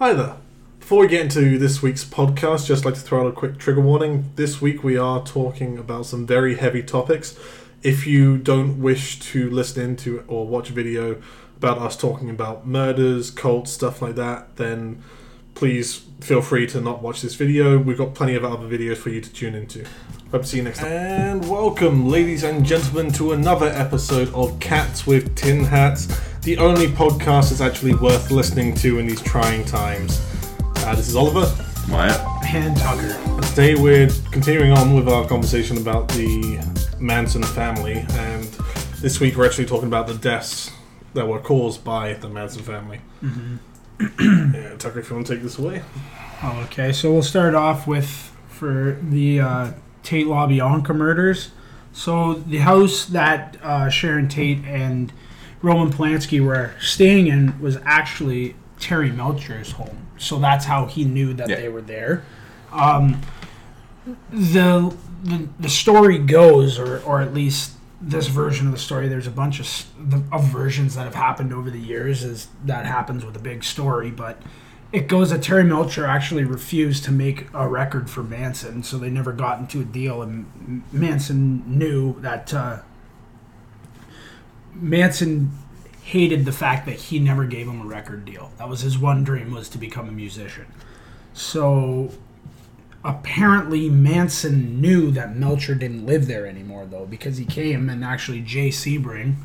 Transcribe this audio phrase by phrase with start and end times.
[0.00, 0.34] Hi there.
[0.80, 3.80] Before we get into this week's podcast, just like to throw out a quick trigger
[3.80, 4.32] warning.
[4.34, 7.38] This week we are talking about some very heavy topics.
[7.84, 11.22] If you don't wish to listen into or watch a video
[11.58, 15.00] about us talking about murders, cults, stuff like that, then
[15.54, 17.78] please feel free to not watch this video.
[17.78, 19.86] We've got plenty of other videos for you to tune into.
[20.32, 20.88] Hope to see you next time.
[20.90, 26.08] And welcome, ladies and gentlemen, to another episode of Cats with Tin Hats,
[26.44, 30.20] the only podcast that's actually worth listening to in these trying times.
[30.76, 31.50] Uh, this is Oliver.
[31.90, 32.20] Wyatt.
[32.44, 33.16] And Tucker.
[33.18, 36.62] And Today we're continuing on with our conversation about the
[37.00, 38.44] Manson family, and
[39.00, 40.70] this week we're actually talking about the deaths
[41.14, 43.00] that were caused by the Manson family.
[43.22, 45.82] yeah, Tucker, if you want to take this away.
[46.44, 49.72] Okay, so we'll start off with for the uh,
[50.02, 51.52] Tate LaBianca murders.
[51.94, 55.10] So the house that uh, Sharon Tate and
[55.64, 60.06] Roman Polanski were staying in was actually Terry Melcher's home.
[60.18, 61.56] So that's how he knew that Yeah.
[61.56, 62.22] they were there.
[62.70, 63.20] Um,
[64.30, 69.08] the, the the story goes, or or at least this version of the story.
[69.08, 69.66] There's a bunch of
[70.32, 72.22] of versions that have happened over the years.
[72.22, 74.42] Is that happens with a big story, but
[74.92, 79.10] it goes that Terry Melcher actually refused to make a record for Manson, so they
[79.10, 80.20] never got into a deal.
[80.22, 82.78] And Manson knew that uh,
[84.74, 85.52] Manson
[86.02, 88.50] hated the fact that he never gave him a record deal.
[88.58, 90.66] That was his one dream was to become a musician.
[91.32, 92.10] So
[93.02, 98.40] apparently Manson knew that Melcher didn't live there anymore though because he came and actually
[98.40, 99.36] Jay Sebring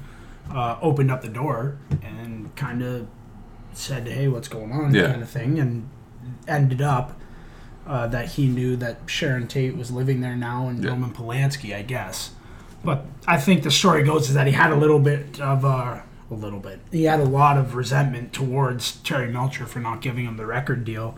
[0.53, 3.07] uh, opened up the door and kind of
[3.73, 5.11] said, "Hey, what's going on?" Yeah.
[5.11, 5.89] kind of thing, and
[6.47, 7.19] ended up
[7.87, 10.89] uh, that he knew that Sharon Tate was living there now and Yeah.
[10.91, 12.31] Roman Polanski, I guess.
[12.83, 16.01] But I think the story goes is that he had a little bit of uh,
[16.31, 16.79] a little bit.
[16.91, 20.85] He had a lot of resentment towards Terry Melcher for not giving him the record
[20.85, 21.17] deal.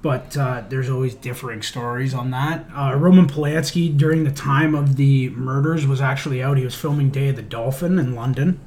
[0.00, 2.66] But uh, there's always differing stories on that.
[2.74, 6.58] Uh, Roman Polanski, during the time of the murders, was actually out.
[6.58, 8.58] He was filming Day of the Dolphin in London.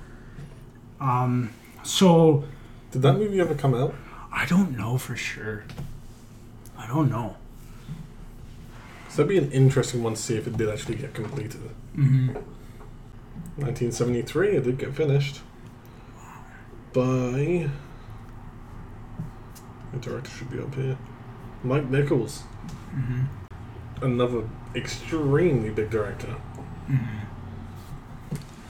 [1.01, 1.51] Um,
[1.83, 2.45] so
[2.91, 3.93] Did that movie ever come out?
[4.31, 5.65] I don't know for sure.
[6.77, 7.35] I don't know.
[9.09, 11.61] So that'd be an interesting one to see if it did actually get completed.
[11.95, 12.33] Mm-hmm.
[13.57, 15.41] 1973, it did get finished
[16.93, 17.69] by.
[19.93, 20.97] The director should be up here.
[21.63, 22.43] Mike Nichols.
[22.93, 24.05] Mm-hmm.
[24.05, 24.43] Another
[24.75, 26.35] extremely big director.
[26.89, 27.25] Mm-hmm.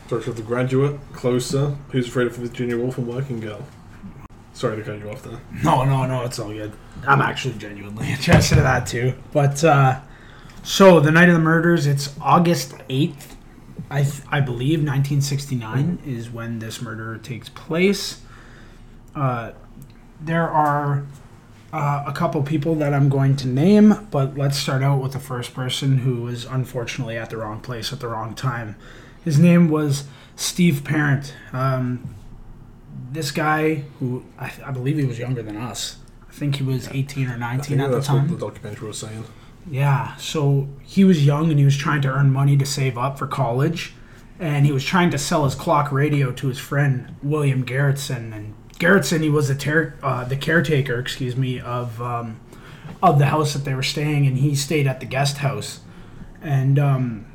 [0.08, 3.66] Director of The Graduate, Closer, Who's Afraid of Virginia Woolf, and Working Girl.
[4.54, 5.40] Sorry to cut you off there.
[5.64, 6.74] No, no, no, it's all good.
[7.08, 9.16] I'm actually genuinely interested in that too.
[9.34, 10.00] But uh,
[10.66, 13.36] so the night of the murders, it's August 8th,
[13.90, 18.22] I th- I believe 1969 is when this murder takes place.
[19.16, 19.52] Uh,
[20.20, 21.06] there are
[21.72, 25.20] uh, a couple people that I'm going to name, but let's start out with the
[25.20, 28.76] first person who was unfortunately at the wrong place at the wrong time.
[29.24, 30.06] His name was
[30.36, 31.36] Steve Parent.
[31.54, 32.16] Um,
[33.12, 35.98] this guy, who I, I believe he was younger than us.
[36.28, 38.30] I think he was 18 or I 19 think at the time.
[38.30, 39.26] what the documentary was saying.
[39.70, 43.18] Yeah, so he was young and he was trying to earn money to save up
[43.18, 43.94] for college,
[44.40, 48.34] and he was trying to sell his clock radio to his friend William Garretson.
[48.36, 52.40] And Garretson, he was the ter- uh, the caretaker, excuse me, of um,
[53.02, 55.80] of the house that they were staying, and he stayed at the guest house.
[56.42, 57.26] And um,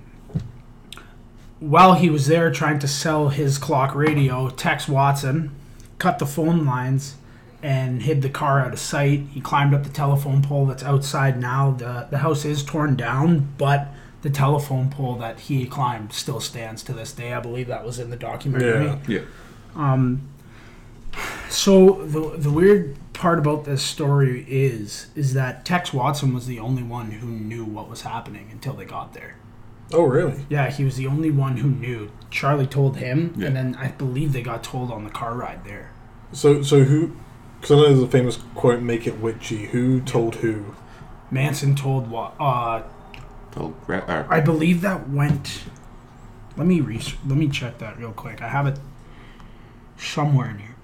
[1.58, 5.50] while he was there trying to sell his clock radio, Tex Watson
[5.98, 7.16] cut the phone lines
[7.62, 9.26] and hid the car out of sight.
[9.32, 11.72] He climbed up the telephone pole that's outside now.
[11.72, 13.88] The the house is torn down, but
[14.22, 17.32] the telephone pole that he climbed still stands to this day.
[17.32, 18.84] I believe that was in the documentary.
[18.86, 18.98] Yeah.
[19.06, 19.20] Yeah.
[19.76, 20.28] Um,
[21.48, 26.58] so the the weird part about this story is is that Tex Watson was the
[26.58, 29.36] only one who knew what was happening until they got there.
[29.92, 30.44] Oh, really?
[30.48, 32.12] Yeah, he was the only one who knew.
[32.30, 33.48] Charlie told him, Yeah.
[33.48, 35.90] and then I believe they got told on the car ride there.
[36.32, 37.16] So, so who?
[37.60, 40.74] Because I know there's a famous quote, "Make it witchy." Who told who?
[41.30, 42.34] Manson told what?
[42.40, 42.82] Uh,
[43.52, 45.64] Told Gra- uh, I believe that went.
[46.56, 48.40] Let me re- let me check that real quick.
[48.42, 48.78] I have it
[49.98, 50.76] somewhere in here.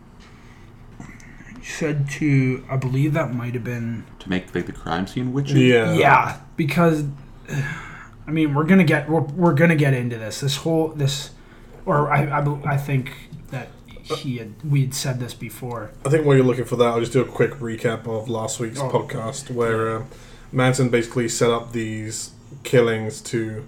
[1.60, 4.04] He said to, I believe that might have been.
[4.20, 5.60] to make like the crime scene witchy.
[5.60, 5.94] Yeah.
[5.94, 7.04] yeah, because
[8.26, 10.40] I mean we're gonna get we're, we're gonna get into this.
[10.40, 11.30] This whole this,
[11.84, 13.35] or I I, bel- I think that
[14.14, 15.90] he had we had said this before.
[16.04, 18.60] I think while you're looking for that, I'll just do a quick recap of last
[18.60, 18.88] week's Oh.
[18.90, 20.06] podcast where um,
[20.52, 22.30] Manson basically set up these
[22.62, 23.64] killings to.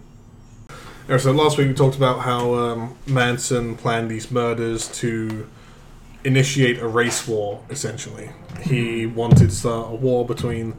[1.18, 5.48] So last week we talked about how um, Manson planned these murders to
[6.22, 7.64] initiate a race war.
[7.70, 8.30] Essentially,
[8.62, 10.74] he wanted to start a war between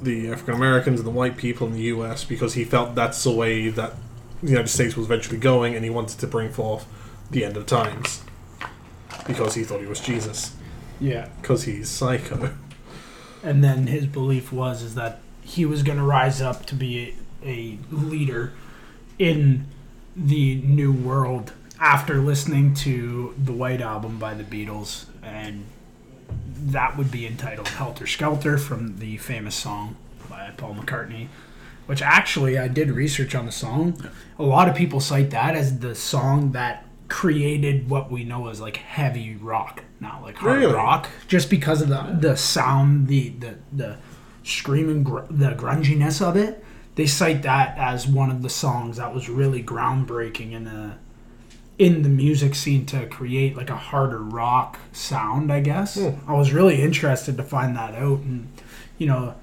[0.00, 2.22] the African Americans and the white people in the U.S.
[2.24, 3.94] because he felt that's the way that
[4.42, 6.86] the United States was eventually going, and he wanted to bring forth
[7.30, 8.22] the end of times
[9.28, 10.56] because he thought he was Jesus
[11.00, 11.28] Yeah.
[11.40, 12.54] because he's psycho.
[13.44, 17.14] And then his belief was is that he was going to rise up to be
[17.44, 18.52] a, a leader
[19.18, 19.66] in
[20.16, 25.66] the new world after listening to the White Album by the Beatles, and
[26.66, 29.94] that would be entitled "Helter Skelter" from the famous song
[30.28, 31.28] by Paul McCartney.
[31.86, 34.02] Which actually, I did research on the song.
[34.38, 38.60] A lot of people cite that as the song that created what we know as
[38.60, 40.74] like heavy rock, not like hard Really?
[40.74, 43.96] rock, just because of the the sound, the the the
[44.42, 46.64] screaming, gr- the grunginess of it.
[46.94, 50.94] They cite that as one of the songs that was really groundbreaking in the
[51.78, 55.52] in the music scene to create like a harder rock sound.
[55.52, 56.10] I guess hmm.
[56.28, 58.48] I was really interested to find that out, and
[58.98, 59.34] you know,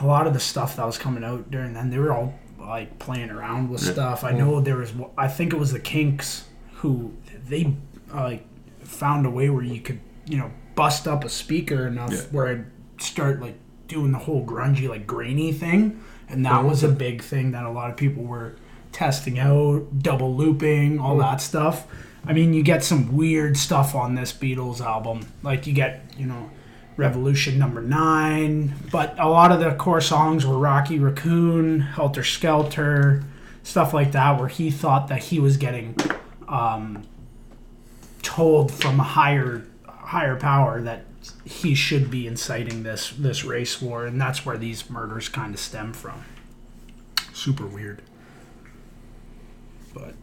[0.00, 2.34] a lot of the stuff that was coming out during then, they were all
[2.70, 4.24] like playing around with stuff.
[4.24, 6.44] I know there was, I think it was the Kinks
[6.74, 7.12] who
[7.48, 7.74] they
[8.14, 8.46] uh, like
[8.80, 12.20] found a way where you could, you know, bust up a speaker enough Yeah.
[12.30, 12.64] where I'd
[13.02, 13.56] start like
[13.88, 17.70] doing the whole grungy, like grainy thing, and that was a big thing that a
[17.70, 18.54] lot of people were
[18.92, 21.86] testing out, double looping, all that stuff.
[22.24, 25.26] I mean, you get some weird stuff on this Beatles album.
[25.42, 26.50] Like you get, you know,
[27.00, 33.24] Revolution number nine, but a lot of the core songs were Rocky Raccoon, Helter Skelter,
[33.62, 35.96] stuff like that, where he thought that he was getting
[36.46, 37.02] um,
[38.20, 41.06] told from a higher higher power that
[41.44, 45.60] he should be inciting this this race war, and that's where these murders kind of
[45.60, 46.22] stem from.
[47.32, 48.02] Super weird.
[49.94, 50.14] But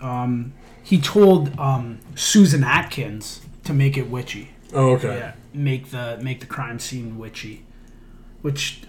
[0.00, 4.50] um, he told um, Susan Atkins to make it witchy.
[4.72, 5.18] Oh, okay.
[5.18, 7.64] Yeah, make the make the crime scene witchy,
[8.42, 8.82] which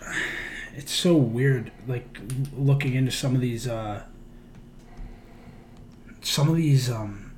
[0.75, 1.71] it's so weird.
[1.87, 2.19] Like
[2.55, 4.03] looking into some of these, uh,
[6.21, 7.31] some of these um,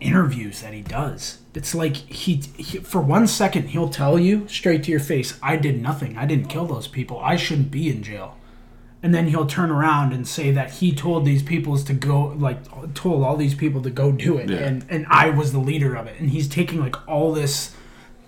[0.00, 1.38] interviews that he does.
[1.54, 5.56] It's like he, he for one second he'll tell you straight to your face, "I
[5.56, 6.16] did nothing.
[6.16, 7.18] I didn't kill those people.
[7.20, 8.36] I shouldn't be in jail."
[9.00, 12.58] And then he'll turn around and say that he told these people to go, like,
[12.94, 14.56] told all these people to go do it, Yeah.
[14.58, 16.18] and and I was the leader of it.
[16.20, 17.74] And he's taking like all this,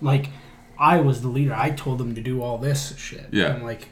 [0.01, 0.29] like,
[0.77, 1.53] I was the leader.
[1.53, 3.27] I told them to do all this shit.
[3.31, 3.53] Yeah.
[3.53, 3.89] I'm like,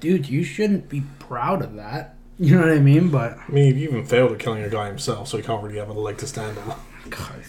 [0.00, 2.14] dude, you shouldn't be proud of that.
[2.40, 3.08] You know what I mean?
[3.08, 5.78] But I mean, he even failed at killing a guy himself, so he can't really
[5.78, 6.80] have a leg to stand on.
[7.10, 7.42] God,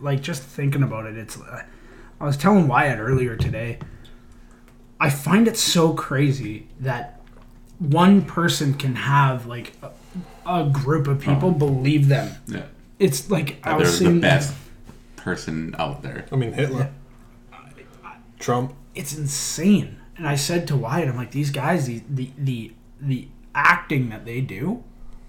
[0.00, 1.40] like just thinking about it, it's.
[1.40, 1.62] Uh,
[2.20, 3.78] I was telling Wyatt earlier today.
[4.98, 7.20] I find it so crazy that
[7.78, 9.90] one person can have like a,
[10.44, 12.34] a group of people believe them.
[12.48, 12.64] Yeah.
[12.98, 14.54] It's like I They're was the best
[15.14, 16.26] person out there.
[16.32, 16.90] I mean, Hitler,
[18.44, 18.74] Trump.
[18.94, 19.96] It's insane.
[20.16, 24.24] And I said to Wyatt, I'm like, these guys, the the the, the acting that
[24.24, 24.84] they do.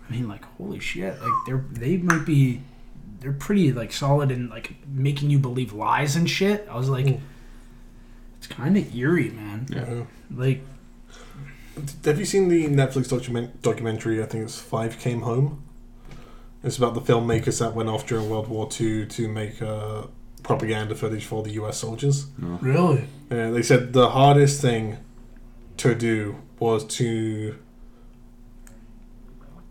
[0.07, 1.19] I mean, like, holy shit!
[1.21, 2.61] Like they're they might be.
[3.21, 6.67] They're pretty like solid in like making you believe lies and shit.
[6.69, 7.21] I was like, Mm.
[8.37, 9.65] it's kind of eerie, man.
[9.71, 10.03] Yeah.
[10.29, 10.61] Like,
[12.05, 14.21] Have you seen the Netflix document- documentary?
[14.21, 15.63] I think it's Five Came Home.
[16.63, 20.03] It's about the filmmakers that went off during World War II to make uh,
[20.45, 21.77] propaganda footage for the U.S.
[21.77, 22.27] soldiers.
[22.37, 23.07] really?
[23.31, 24.97] Uh, they said the hardest thing
[25.77, 27.57] to do was to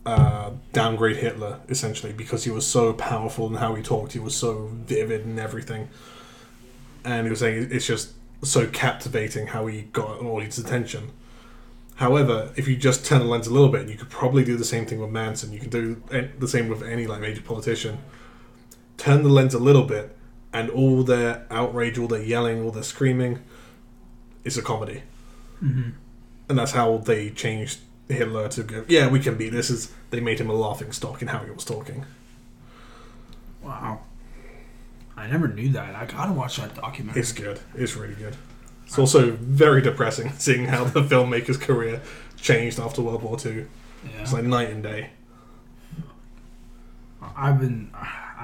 [0.05, 4.11] uh, downgrade Hitler, essentially, because he was so powerful and how he talked.
[4.11, 5.87] He was so vivid and everything.
[7.05, 8.11] And he was saying it's just
[8.43, 11.11] so captivating how he got an audience attention.
[11.95, 14.65] However, if you just turn the lens a little bit, you could probably do the
[14.65, 15.53] same thing with Manson.
[15.53, 16.03] You can do
[16.37, 17.99] the same with any like major politician.
[18.97, 20.14] Turn the lens a little bit,
[20.55, 23.39] and all their outrage, all their yelling, all their screaming,
[24.45, 25.03] is a comedy.
[25.61, 25.89] Mm-hmm.
[26.47, 28.85] And that's how they changed Hitler to go.
[28.87, 29.69] Yeah, we can beat this.
[29.69, 32.05] Is they made him a laughing stock in how he was talking.
[33.61, 33.99] Wow.
[35.17, 35.93] I never knew that.
[35.93, 37.21] I gotta watch that documentary.
[37.21, 37.59] It's good.
[37.73, 38.37] It's really good.
[38.85, 42.01] It's also very depressing seeing how the filmmaker's career
[42.37, 43.65] changed after World War II.
[44.05, 44.21] yeah.
[44.21, 45.09] It's like night and day.
[47.35, 47.89] I've been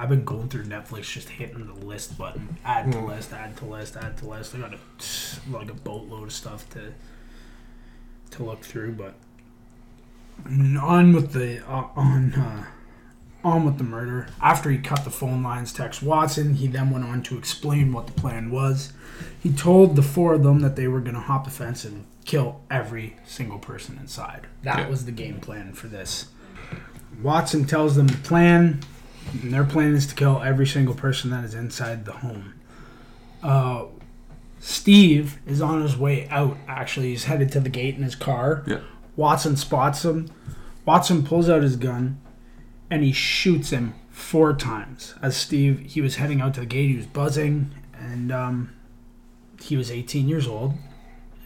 [0.02, 3.06] I've been going through Netflix just hitting the list button, add to Mm.
[3.06, 4.52] list, add to list, add to list.
[4.52, 4.78] I got a
[5.56, 6.92] like a boatload of stuff to
[8.32, 9.14] to look through, but
[10.44, 12.64] I mean, on with the uh, on uh,
[13.44, 14.26] on with the murder.
[14.40, 16.54] After he cut the phone lines, Tex Watson.
[16.54, 18.92] He then went on to explain what the plan was.
[19.40, 22.06] He told the four of them that they were going to hop the fence and
[22.24, 24.48] kill every single person inside.
[24.64, 24.88] That Yeah.
[24.88, 26.26] was the game plan for this.
[27.22, 28.80] Watson tells them the plan.
[29.42, 32.54] And their plan is to kill every single person that is inside the home.
[33.42, 33.84] Uh,
[34.60, 36.56] Steve is on his way out.
[36.68, 38.62] Actually, he's headed to the gate in his car.
[38.66, 38.80] Yeah.
[39.16, 40.30] Watson spots him.
[40.84, 42.20] Watson pulls out his gun,
[42.90, 45.14] and he shoots him four times.
[45.20, 46.88] As Steve, he was heading out to the gate.
[46.90, 48.72] He was buzzing, and um,
[49.60, 50.74] he was 18 years old,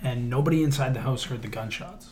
[0.02, 2.10] and nobody inside the house heard the gunshots.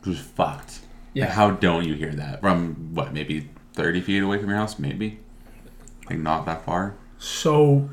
[0.00, 0.80] It was fucked.
[1.12, 1.26] Yeah.
[1.26, 3.12] How don't you hear that from what?
[3.12, 4.78] Maybe thirty feet away from your house?
[4.78, 5.18] Maybe.
[6.08, 6.94] Like not that far.
[7.18, 7.90] So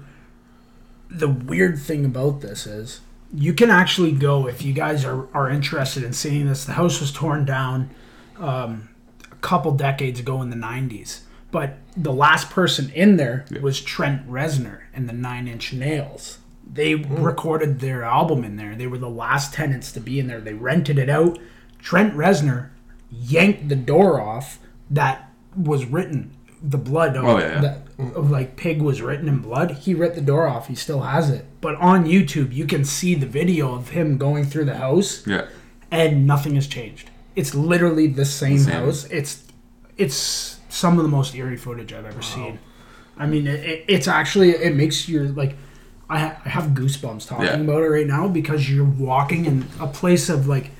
[1.10, 3.02] the weird thing about this is
[3.34, 6.66] you can actually go if you guys are, are interested in seeing this.
[6.66, 7.90] The house was torn down
[8.38, 8.90] um,
[9.32, 11.22] a couple decades ago in the 90s.
[11.52, 13.60] But the last person in there Yeah.
[13.62, 16.40] was Trent Reznor and the Nine Inch Nails.
[16.74, 18.76] They recorded their album in there.
[18.76, 20.40] They were the last tenants to be in there.
[20.42, 21.38] They rented it out.
[21.80, 22.70] Trent Reznor
[23.10, 24.60] yanked the door off
[24.90, 26.36] that was written.
[26.64, 29.72] The blood of, Oh, yeah, that of like pig was written in blood.
[29.72, 30.68] He ripped the door off.
[30.68, 31.46] He still has it.
[31.60, 35.46] But on YouTube, you can see the video of him going through the house, Yeah.
[35.90, 37.10] and nothing has changed.
[37.36, 38.74] It's literally the same, Same.
[38.74, 39.06] house.
[39.06, 39.44] It's
[39.98, 42.60] it's some of the most eerie footage I've ever seen.
[43.18, 45.56] I mean, it, it, it's actually it makes you like.
[46.10, 47.56] I, ha- I have goosebumps talking Yeah.
[47.56, 50.72] about it right now because you're walking in a place of like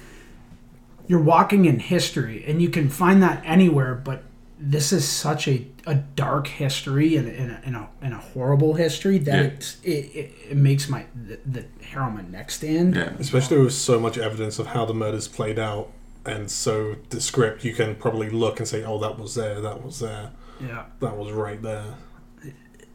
[1.08, 4.24] you're walking in history and you can find that anywhere but
[4.64, 8.76] this is such a, a dark history and, and, a, and, a, and a horrible
[8.76, 9.92] history that Yeah.
[9.92, 13.14] it, it, it makes my the, the hair on my neck stand Yeah.
[13.20, 15.92] Especially with so much evidence of how the murders played out
[16.26, 20.00] and so descript, you can probably look and say, oh, that was there, that was
[20.00, 21.96] there, yeah that was right there.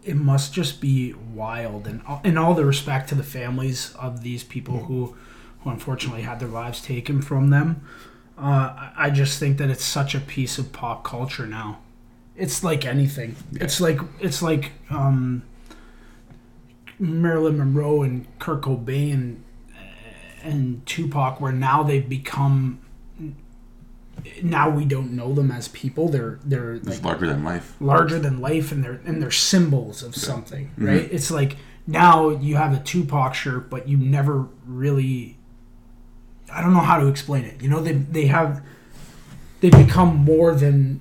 [0.05, 4.45] it must just be wild and in all the respect to the families of these
[4.45, 4.87] people mm-hmm.
[4.87, 5.17] who
[5.61, 7.83] who unfortunately had their lives taken from them
[8.39, 11.79] uh, I- just think that it's such a piece of pop culture now.
[12.37, 13.35] It's like anything.
[13.53, 15.43] It's like it's like um,
[16.99, 19.39] Marilyn Monroe and Kurt Cobain
[20.43, 22.81] and Tupac where now they've become
[24.43, 26.09] now we don't know them as people.
[26.09, 27.75] They're they're like larger than life.
[27.81, 31.09] larger than life and they're and they're symbols of something, right?
[31.11, 35.36] It's like now you have a Tupac shirt, but you never really
[36.53, 37.61] I don't know how to explain it.
[37.63, 38.63] You know, they they have
[39.61, 41.01] they become more than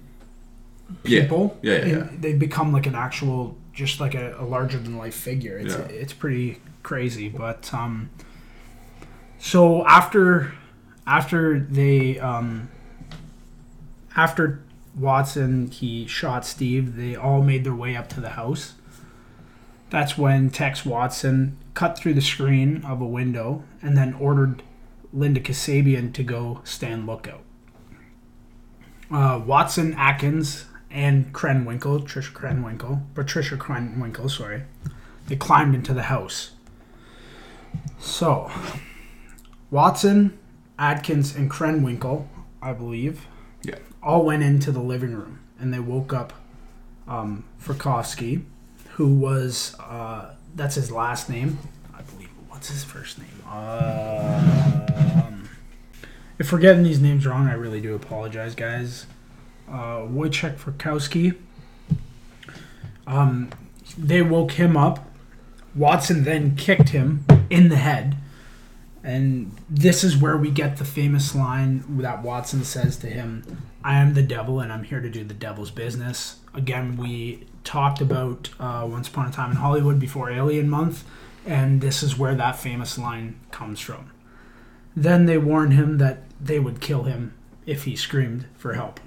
[1.04, 1.58] people.
[1.62, 1.74] Yeah.
[1.74, 1.86] Yeah.
[1.86, 1.94] Yeah.
[2.08, 5.58] and They become like an actual just like a, a larger than life figure.
[5.58, 5.82] It's Yeah.
[5.86, 7.30] it's pretty crazy.
[7.30, 8.10] But um
[9.40, 10.54] so after
[11.06, 12.70] after they um
[14.16, 14.62] after
[14.98, 18.74] Watson he shot Steve, they all made their way up to the house.
[19.90, 24.64] That's when Tex Watson cut through the screen of a window and then ordered
[25.16, 27.42] Linda Kasabian to go stand lookout.
[29.10, 34.64] Uh, Watson, Atkins, and Krenwinkel, Trisha Krenwinkel, Patricia Krenwinkel, sorry,
[35.28, 36.52] they climbed into the house.
[38.00, 38.52] So,
[39.72, 40.38] Watson,
[40.78, 42.28] Atkins, and Krenwinkel,
[42.62, 43.28] I believe,
[43.64, 43.76] Yeah.
[44.04, 46.34] all went into the living room and they woke up
[47.08, 48.44] um, Frykowski,
[48.94, 51.60] who was, uh, that's his last name,
[51.94, 52.30] I believe.
[52.50, 53.28] What's his first name?
[53.48, 54.85] Um,
[56.38, 59.06] if we're getting these names wrong, I really do apologize, guys.
[59.70, 61.38] Uh, Wojciech Frykowski.
[63.08, 63.50] Um,
[63.98, 65.06] they woke him up.
[65.76, 68.18] Watson then kicked him in the head.
[69.04, 73.98] And this is where we get the famous line that Watson says to him I
[73.98, 76.38] am the devil and I'm here to do the devil's business.
[76.56, 81.04] Again, we talked about uh, Once Upon a Time in Hollywood before Alien Month,
[81.46, 84.10] and this is where that famous line comes from.
[84.96, 87.34] Then they warn him that they would kill him
[87.66, 89.00] if he screamed for help.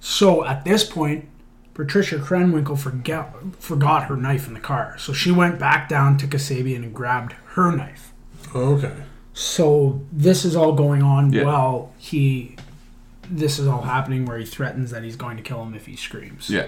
[0.00, 1.28] So at this point,
[1.74, 4.96] Patricia Krenwinkel forget, forgot her knife in the car.
[4.98, 8.12] So she went back down to Kasabian and grabbed her knife.
[8.54, 8.92] Okay.
[9.32, 11.44] So this is all going on Yeah.
[11.44, 12.56] while he.
[13.30, 15.96] This is all happening where he threatens that he's going to kill him if he
[15.96, 16.50] screams.
[16.50, 16.66] Yeah.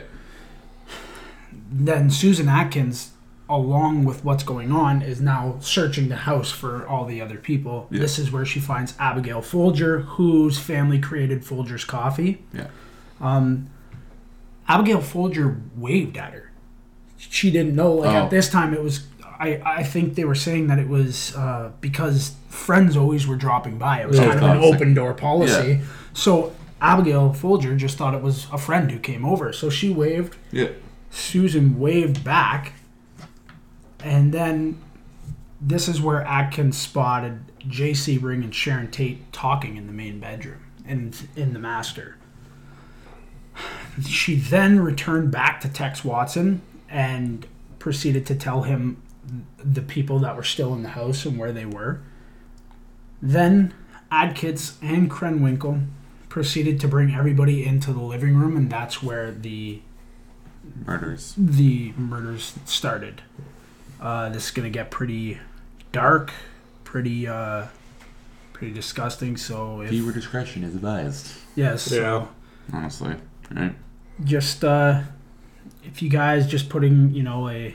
[1.71, 3.11] Then Susan Atkins,
[3.49, 7.87] along with what's going on, is now searching the house for all the other people.
[7.91, 8.01] Yeah.
[8.01, 12.43] This is where she finds Abigail Folger, whose family created Folger's Coffee.
[12.53, 12.69] Yeah.
[13.21, 13.69] Um,
[14.69, 16.51] Abigail Folger waved at her.
[17.19, 17.93] She didn't know.
[17.93, 18.25] Like Oh.
[18.25, 19.07] at this time, it was.
[19.39, 23.79] I, I think they were saying that it was uh, because friends always were dropping
[23.79, 24.01] by.
[24.01, 24.29] It was Yeah.
[24.29, 25.69] kind of an open door policy.
[25.81, 25.81] Yeah.
[26.15, 29.53] So Abigail Folger just thought it was a friend who came over.
[29.53, 30.37] So she waved.
[30.53, 30.69] Yeah.
[31.11, 32.73] Susan waved back,
[34.05, 34.81] and then
[35.61, 40.61] this is where Atkins spotted Jay Sebring and Sharon Tate talking in the main bedroom
[40.87, 42.17] and in the master.
[44.07, 47.47] she then returned back to Tex Watson and
[47.79, 49.03] proceeded to tell him
[49.59, 52.03] the people that were still in the house and where they were.
[53.23, 53.73] Then
[54.11, 55.87] Atkins and Krenwinkel
[56.29, 59.81] proceeded to bring everybody into the living room, and that's where the
[60.85, 61.35] Murders.
[61.39, 63.23] the murders started.
[64.01, 65.39] Uh, this is gonna get pretty
[65.93, 66.33] dark,
[66.85, 67.67] pretty uh,
[68.53, 69.37] pretty disgusting.
[69.37, 71.33] So if Viewer discretion is advised.
[71.55, 72.29] yes, so
[72.71, 72.79] Yeah.
[72.79, 73.15] Honestly.
[73.51, 73.75] Right?
[74.23, 75.03] just uh,
[75.83, 77.75] if you guys just putting you know a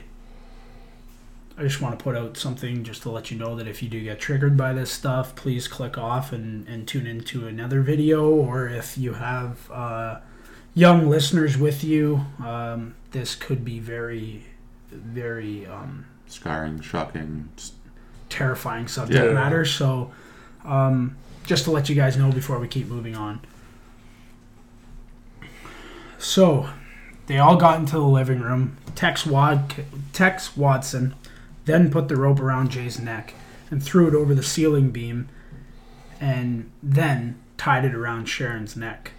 [1.59, 3.89] I just want to put out something just to let you know that if you
[3.89, 8.29] do get triggered by this stuff, please click off and, and tune into another video.
[8.29, 10.19] Or if you have uh,
[10.73, 14.45] young listeners with you, um, this could be very,
[14.91, 17.49] very um, Scarring, shocking.
[18.29, 19.31] Terrifying subject Yeah.
[19.33, 19.65] matter.
[19.65, 20.11] So,
[20.63, 21.15] um,
[21.45, 23.39] just to let you guys know before we keep moving on.
[26.17, 26.69] So,
[27.27, 28.77] they all got into the living room.
[28.95, 29.73] Tex, Wad-
[30.13, 31.15] Tex Watson
[31.65, 33.33] then put the rope around Jay's neck
[33.71, 35.29] and threw it over the ceiling beam
[36.19, 39.11] and then tied it around Sharon's neck.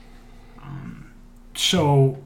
[0.63, 1.11] Um,
[1.55, 2.19] so,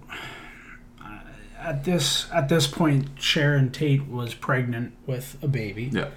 [1.64, 5.90] at this at this point, Sharon Tate was pregnant with a baby.
[5.92, 6.08] yeah.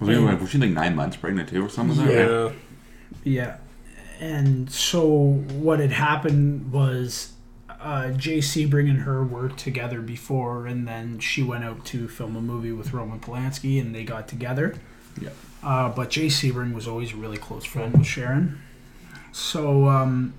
[0.00, 1.96] Was, we, was she like nine months pregnant too or something?
[1.96, 2.52] like that?
[3.24, 3.32] Yeah.
[3.40, 3.56] Yeah.
[4.20, 7.32] And so what had happened was
[7.68, 12.40] uh, JC bringing her work together before, and then she went out to film a
[12.40, 14.76] movie with Roman Polanski, and they got together.
[15.20, 15.30] Yeah.
[15.62, 18.60] Uh, but Jay Sebring was always a really close friend with Sharon.
[19.32, 20.34] So um,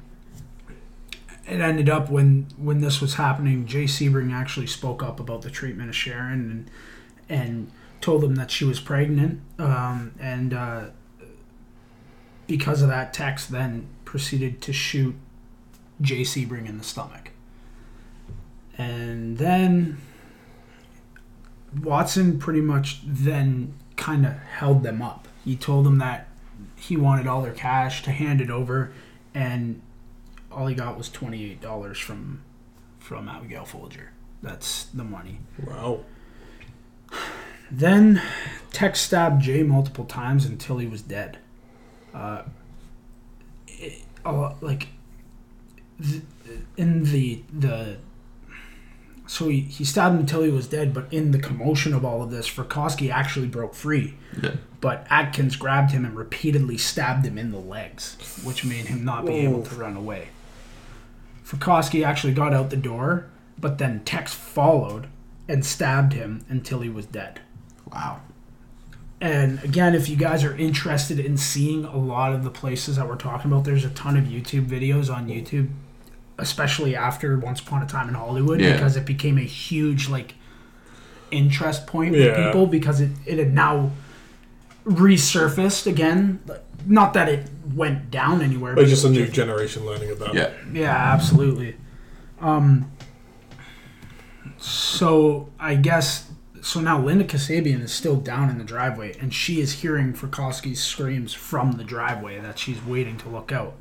[1.48, 5.50] it ended up when when this was happening, Jay Sebring actually spoke up about the
[5.50, 6.72] treatment of Sharon and
[7.30, 7.72] and
[8.02, 9.42] told them that she was pregnant.
[9.58, 10.86] Um, and uh,
[12.48, 15.16] because of that, Tex then proceeded to shoot
[16.02, 17.32] Jay Sebring in the stomach.
[18.78, 19.98] And then
[21.82, 25.28] Watson pretty much then kind of held them up.
[25.44, 26.28] He told them that
[26.76, 28.92] he wanted all their cash to hand it over,
[29.34, 29.82] and
[30.56, 32.42] all he got was twenty eight dollars from
[33.00, 34.12] from Abigail Folger.
[34.42, 35.40] That's the money.
[35.66, 36.02] Wow.
[37.72, 38.22] Then
[38.72, 41.38] Tex stabbed Jay multiple times until he was dead.
[42.14, 42.44] Uh,
[43.68, 44.88] it, uh, like
[46.02, 46.22] th-
[46.78, 47.98] in the the
[49.26, 52.22] so he, he stabbed him until he was dead, but in the commotion of all
[52.22, 54.16] of this, Frykowski actually broke free.
[54.42, 54.56] Yeah.
[54.82, 59.26] But Atkins grabbed him and repeatedly stabbed him in the legs, which made him not
[59.26, 60.28] be able to run away.
[61.46, 63.26] Frykowski actually got out the door,
[63.60, 65.08] but then Tex followed
[65.48, 67.42] and stabbed him until he was dead.
[67.92, 68.22] Wow.
[69.20, 73.08] And again, if you guys are interested in seeing a lot of the places that
[73.08, 75.70] we're talking about, there's a ton of YouTube videos on YouTube,
[76.38, 78.74] especially after Once Upon a Time in Hollywood, Yeah.
[78.74, 80.36] because it became a huge like
[81.32, 82.46] interest point Yeah.
[82.46, 83.92] people because it, it had now
[84.86, 86.40] resurfaced again.
[86.86, 90.44] Not that it went down anywhere, But just a new generation learning about Yeah.
[90.44, 90.54] it.
[90.74, 91.76] yeah, absolutely.
[92.42, 92.92] Um,
[94.58, 96.30] so I guess
[96.62, 100.82] so now Linda Kasabian is still down in the driveway, and she is hearing Frykowski's
[100.82, 103.76] screams from the driveway that she's waiting to look out.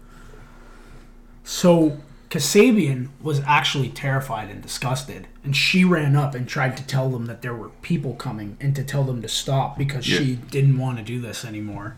[1.44, 7.08] So Kasabian was actually terrified and disgusted, and she ran up and tried to tell
[7.08, 10.18] them that there were people coming and to tell them to stop because Yeah.
[10.18, 11.96] she didn't want to do this anymore.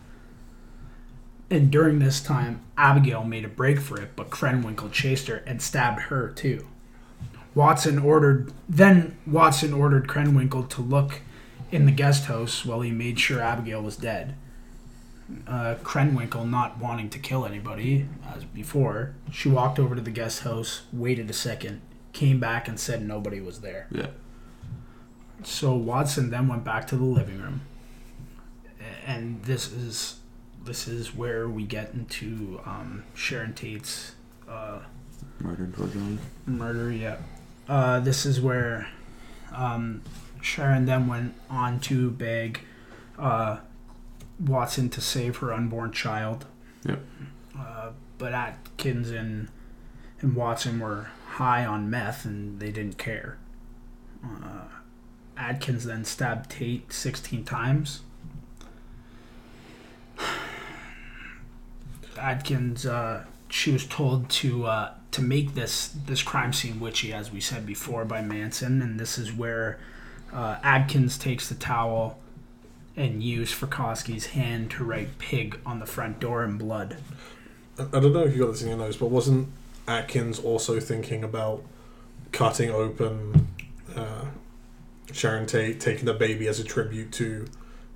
[1.49, 5.61] And during this time, Abigail made a break for it, but Krenwinkel chased her and
[5.61, 6.67] stabbed her too.
[7.53, 11.21] Watson ordered then Watson ordered Krenwinkel to look
[11.71, 14.35] in the guest house while he made sure Abigail was dead.
[15.47, 20.41] Uh, Krenwinkel, not wanting to kill anybody as before, she walked over to the guest
[20.41, 21.81] house, waited a second,
[22.13, 23.87] came back and said nobody was there.
[23.89, 24.07] Yeah.
[25.43, 27.61] So Watson then went back to the living room,
[29.05, 30.17] and this is
[30.65, 34.13] this is where we get into um, Sharon Tate's
[34.49, 34.79] uh,
[35.41, 36.17] Georgiana.
[36.45, 36.91] murder.
[36.91, 37.17] Yeah,
[37.69, 38.87] uh, this is where
[39.53, 40.01] um,
[40.41, 42.61] Sharon then went on to beg
[43.17, 43.57] uh,
[44.39, 46.45] Watson to save her unborn child.
[46.85, 46.99] Yep.
[47.57, 49.49] Uh, but Atkins and
[50.21, 53.37] and Watson were high on meth and they didn't care.
[54.23, 54.65] Uh,
[55.37, 58.01] Atkins then stabbed Tate 16 times.
[62.17, 67.31] Atkins, uh, she was told to uh, to make this this crime scene witchy, as
[67.31, 69.79] we said before, by Manson, and this is where
[70.33, 72.19] uh, Atkins takes the towel
[72.97, 76.97] and used Frykowski's hand to write "pig" on the front door in blood.
[77.77, 79.49] I I don't know if you got this in your notes, but wasn't
[79.87, 81.63] Atkins also thinking about
[82.31, 83.47] cutting open
[83.95, 84.25] uh,
[85.11, 87.45] Sharon Tate, taking the baby as a tribute to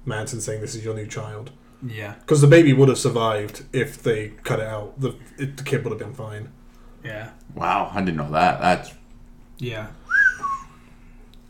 [0.06, 1.52] Manson, saying this is your new child.
[1.86, 2.16] Yeah.
[2.20, 5.00] Because the baby would have survived if they cut it out.
[5.00, 6.52] The it, the kid would have been fine.
[7.04, 7.30] Yeah.
[7.56, 8.60] Wow, I didn't know that.
[8.60, 8.94] That's
[9.60, 9.88] Yeah.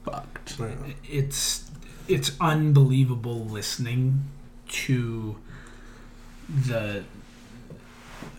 [0.06, 0.60] fucked.
[0.60, 0.76] Yeah.
[1.04, 1.70] It's
[2.08, 4.24] it's unbelievable listening
[4.68, 5.38] to
[6.48, 7.04] the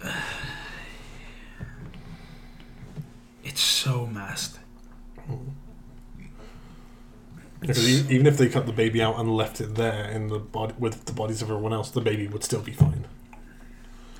[3.45, 4.59] it's so messed.
[5.29, 5.51] Mm.
[7.61, 10.75] Because even if they cut the baby out and left it there in the body
[10.79, 13.05] with the bodies of everyone else, the baby would still be fine.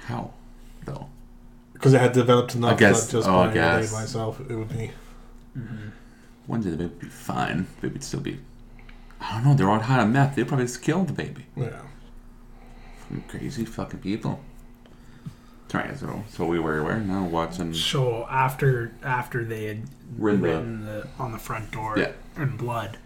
[0.05, 0.33] How?
[0.85, 1.09] Though.
[1.73, 3.93] Because it had developed enough I guess- that just oh, by the baby guess.
[3.93, 4.91] by itself, it would be.
[5.59, 5.89] Mm-hmm.
[6.47, 7.67] When did the baby would be fine?
[7.77, 8.39] The baby would still be.
[9.21, 9.55] I don't know.
[9.55, 10.35] They're on high on meth.
[10.37, 11.47] They'd probably just kill the baby.
[11.57, 11.81] Yeah.
[13.01, 14.41] Fucking crazy fucking people.
[15.73, 17.73] Right, so so we were where now watching.
[17.73, 19.83] So after after they had
[20.19, 22.11] Written the- the, on the front door Yeah.
[22.37, 22.99] in blood,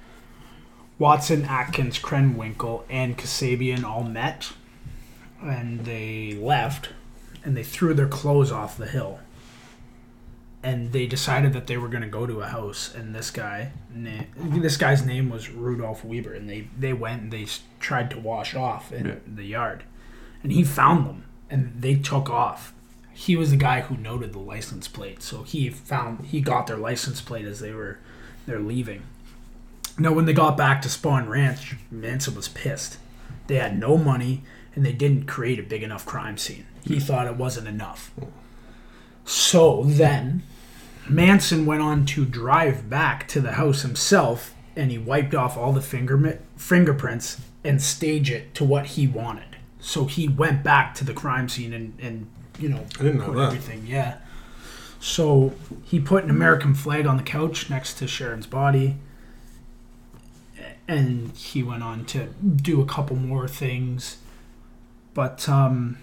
[0.98, 4.52] Watson, Atkins, Krenwinkel, and Kasabian all met,
[5.42, 6.90] and they left,
[7.44, 9.18] and they threw their clothes off the hill.
[10.62, 13.72] And they decided that they were going to go to a house, and this guy,
[13.94, 17.46] na- this guy's name was Rudolph Weber, and they they went and they
[17.80, 19.14] tried to wash off in Yeah.
[19.26, 19.83] the yard,
[20.42, 22.72] and he found them, and they took off.
[23.12, 26.78] He was the guy who noted the license plate, so he found he got their
[26.78, 27.98] license plate as they were
[28.46, 29.02] they're leaving.
[29.98, 32.98] Now, when they got back to Spahn Ranch, Manson was pissed.
[33.46, 34.42] They had no money,
[34.74, 36.66] and they didn't create a big enough crime scene.
[36.83, 37.00] He hmm.
[37.00, 38.11] thought it wasn't enough.
[39.24, 40.42] So then,
[41.09, 45.72] Manson went on to drive back to the house himself, and he wiped off all
[45.72, 49.57] the finger fingerprints and stage it to what he wanted.
[49.80, 52.26] So he went back to the crime scene and, and
[52.59, 53.46] you know, I didn't know put that.
[53.46, 53.87] everything.
[53.87, 54.18] Yeah.
[55.00, 55.52] So
[55.85, 58.96] he put an American flag on the couch next to Sharon's body,
[60.88, 64.18] and he went on to do a couple more things.
[65.14, 65.98] But um,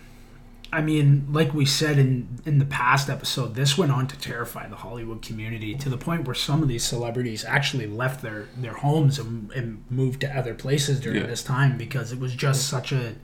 [0.73, 4.67] I mean, like we said in in the past episode, this went on to terrify
[4.67, 8.73] the Hollywood community to the point where some of these celebrities actually left their their
[8.75, 11.27] homes and, and moved to other places during Yeah.
[11.27, 13.15] this time because it was just such a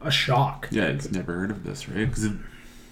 [0.00, 0.68] a shock.
[0.70, 2.06] Yeah, it's never heard of this, right?
[2.08, 2.32] Because it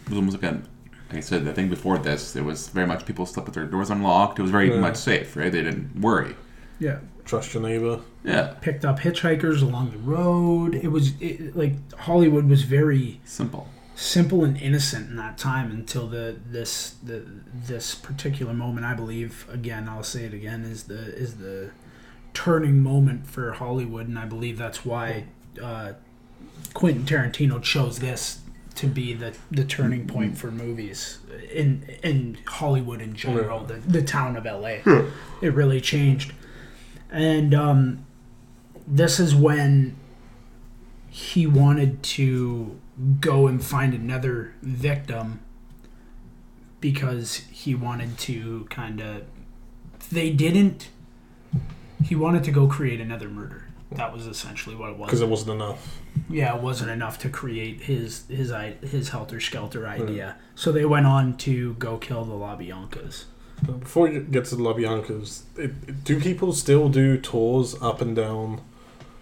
[0.08, 0.62] was almost like a.
[1.08, 3.64] Like I said, I think before this, it was very much people slept with their
[3.66, 4.40] doors unlocked.
[4.40, 4.80] It was very Yeah.
[4.80, 5.52] much safe, right?
[5.52, 6.34] They didn't worry.
[6.80, 6.98] Yeah.
[7.26, 8.00] Trust your neighbor.
[8.24, 10.74] Yeah, picked up hitchhikers along the road.
[10.76, 13.68] It was it, like Hollywood was very simple.
[13.96, 18.86] simple and innocent in that time until the this the this particular moment.
[18.86, 21.70] I believe again, I'll say it again, is the is the
[22.32, 25.24] turning moment for Hollywood, and I believe that's why
[25.60, 25.94] uh,
[26.74, 28.40] Quentin Tarantino chose this
[28.76, 31.18] to be the, the turning point for movies
[31.50, 34.76] in in Hollywood in general, the, the town of LA.
[35.40, 36.32] It really changed.
[37.10, 38.06] And um,
[38.86, 39.96] this is when
[41.08, 42.78] he wanted to
[43.20, 45.40] go and find another victim
[46.80, 49.22] because he wanted to kind of
[50.12, 50.88] they didn't
[52.04, 55.28] he wanted to go create another murder that was essentially what it was Because it
[55.28, 56.00] wasn't enough.
[56.28, 60.36] yeah, it wasn't enough to create his his i- his helter skelter idea.
[60.54, 63.24] So they went on to go kill the LaBiancas.
[63.64, 68.14] Before we get to the LaBiancas, it, it- do people still do tours up and
[68.14, 68.60] down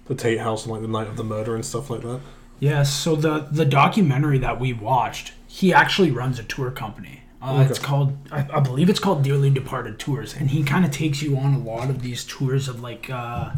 [0.06, 2.20] the Tate House on like the night of the murder and stuff like that?
[2.60, 2.92] Yes.
[2.92, 7.22] So the the documentary that we watched, he actually runs a tour company.
[7.42, 10.90] Uh, It's called, I, I believe it's called Dearly Departed Tours, and he kind of
[10.90, 13.50] takes you on a lot of these tours of like uh,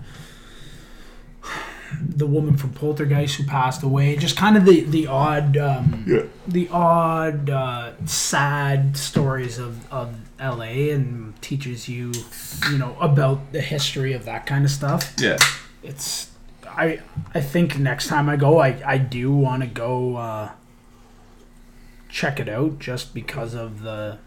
[2.01, 6.23] the woman from Poltergeist who passed away, just kind of the the odd, um, Yeah.
[6.49, 10.91] the odd, uh, sad stories of of L.A.
[10.91, 12.13] and teaches you,
[12.71, 15.37] you know, about the history of that kind of stuff Yeah.
[15.83, 16.31] it's
[16.69, 17.01] I
[17.35, 20.51] I think next time I go I, I do want to go uh,
[22.09, 24.19] check it out just because of the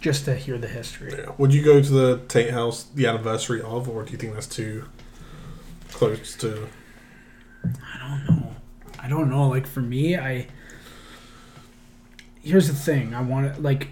[0.00, 1.14] just to hear the history.
[1.16, 1.30] Yeah.
[1.38, 4.48] Would you go to the Tate House the anniversary of, or do you think that's
[4.48, 4.84] too
[5.92, 6.68] close to?
[7.64, 8.54] I don't know.
[8.98, 9.48] I don't know.
[9.48, 10.46] Like for me, I
[12.42, 13.14] here's the thing.
[13.14, 13.88] I want to like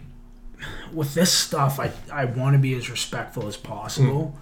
[0.92, 1.78] with this stuff.
[1.78, 4.38] I I want to be as respectful as possible.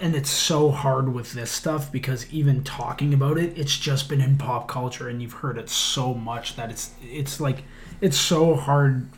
[0.00, 4.20] And it's so hard with this stuff because even talking about it, it's just been
[4.20, 7.62] in pop culture, and you've heard it so much that it's it's like
[8.00, 9.08] it's so hard.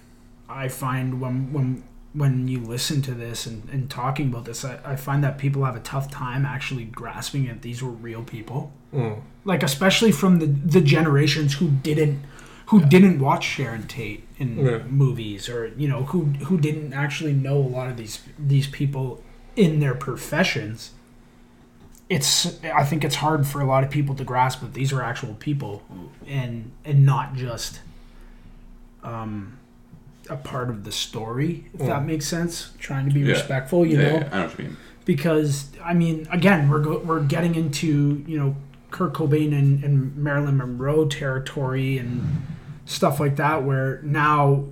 [0.47, 4.79] I find when when when you listen to this and, and talking about this, I,
[4.85, 8.73] I find that people have a tough time actually grasping that these were real people
[8.95, 9.23] Mm.
[9.45, 12.23] like especially from the the generations who didn't
[12.67, 14.79] who didn't watch Sharon Tate in Yeah.
[14.89, 19.23] movies, or you know, who who didn't actually know a lot of these these people
[19.57, 20.93] in their professions.
[22.09, 25.03] It's I think it's hard for a lot of people to grasp that these are
[25.03, 25.83] actual people,
[26.27, 27.81] and and not just
[29.03, 29.59] um,
[30.31, 31.67] a part of the story.
[31.75, 31.87] If Yeah.
[31.89, 33.33] that makes sense, trying to be Yeah.
[33.33, 34.77] respectful, you yeah, know yeah, I know what you mean.
[35.05, 38.57] because I mean, again, we're go- we're getting into you know
[38.91, 42.43] Kurt Cobain and, and Marilyn Monroe territory and
[42.85, 44.65] stuff like that, where now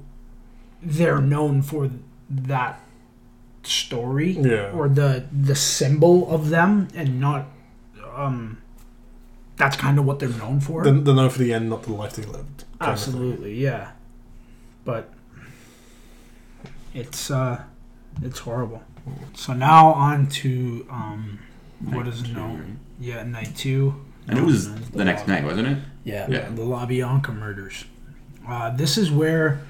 [0.82, 1.90] they're known for
[2.30, 2.80] that
[3.62, 4.70] story Yeah.
[4.72, 7.46] or the the symbol of them, and not
[8.16, 8.58] um,
[9.56, 10.82] that's kind of what they're known for.
[10.84, 12.64] They're, known for the end, not the life they lived.
[12.78, 13.14] kind of thing.
[13.14, 13.92] Absolutely, yeah.
[14.84, 15.12] But
[16.94, 17.62] it's uh,
[18.22, 18.82] it's horrible.
[19.34, 21.38] So now on to um,
[21.80, 22.58] what is it Night two, known?
[22.60, 22.68] right?
[23.00, 23.94] Yeah, night two.
[24.28, 25.78] And it was known as the next La- night, wasn't it?
[26.04, 26.48] Yeah, Yeah.
[26.50, 27.84] the La Bianca murders.
[28.46, 29.60] Uh, this is where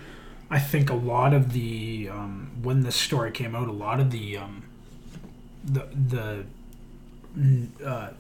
[0.50, 4.10] I think a lot of the um, when this story came out, a lot of
[4.10, 4.64] the um,
[5.64, 6.44] the the
[7.84, 8.10] uh,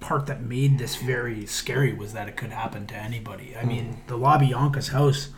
[0.00, 3.54] part that made this very scary was that it could happen to anybody.
[3.60, 5.28] I mean, the La Bianca's house.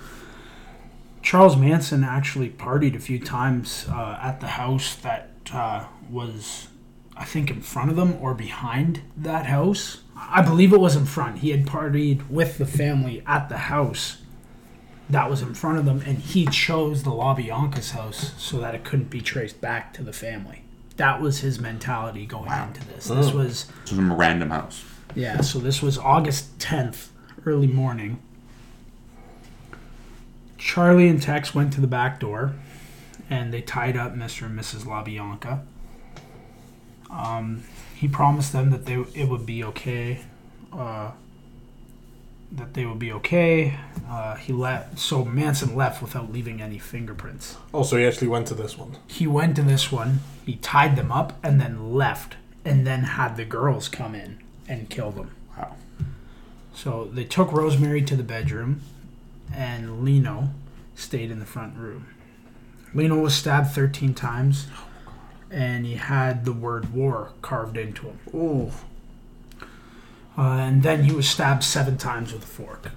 [1.25, 6.69] Charles Manson actually partied a few times uh, at the house that uh, was,
[7.17, 10.03] I think, in front of them or behind that house.
[10.15, 11.39] I believe it was in front.
[11.39, 14.19] He had partied with the family at the house
[15.09, 18.75] that was in front of them, and he chose the La Bianca's house so that
[18.75, 20.65] it couldn't be traced back to the family.
[20.97, 23.09] That was his mentality going into this.
[23.09, 24.85] This was So some random house.
[25.15, 27.09] yeah, so this was August 10th,
[27.47, 28.23] early morning.
[30.65, 32.55] Charlie and Tex went to the back door
[33.29, 34.47] and they tied up Mr.
[34.47, 34.85] and Mrs.
[34.85, 35.61] LaBianca.
[37.11, 40.23] Um, he promised them that they it would be okay.
[40.73, 41.11] Uh,
[42.51, 43.79] that they would be okay.
[44.09, 44.99] Uh, he left.
[44.99, 47.59] So Manson left without leaving any fingerprints.
[47.75, 48.97] Oh, so he actually went to this one.
[49.07, 50.21] He went to this one.
[50.47, 54.89] He tied them up and then left, and then had the girls come in and
[54.89, 55.31] kill them.
[55.59, 55.77] Wow.
[56.75, 58.81] So they took Rosemary to the bedroom,
[59.57, 60.51] and Leno
[60.95, 62.07] stayed in the front room.
[62.95, 64.67] Leno was stabbed 13 times,
[65.51, 68.19] and he had the word war carved into him.
[68.35, 68.71] Ooh.
[70.37, 72.91] Uh, and then he was stabbed seven times with a fork.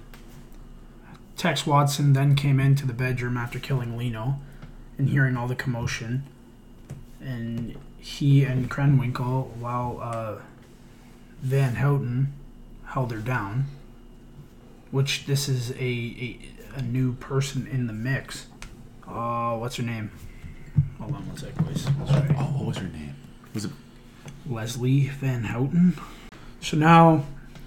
[1.36, 4.40] Tex Watson then came into the bedroom after killing Leno
[4.96, 6.24] and hearing all the commotion.
[7.20, 10.36] And he and Krenwinkel, while uh,
[11.40, 12.32] Van Houten
[12.86, 13.66] held her down,
[14.90, 16.38] which this is a, a,
[16.76, 18.46] a new person in the mix.
[19.06, 20.10] Uh, what's her name?
[21.00, 21.82] Hold on one sec, please.
[21.82, 22.28] Sorry.
[22.38, 23.14] Oh, what was her name?
[23.54, 23.72] Was it?
[24.48, 25.98] Leslie Van Houten.
[26.60, 27.24] So now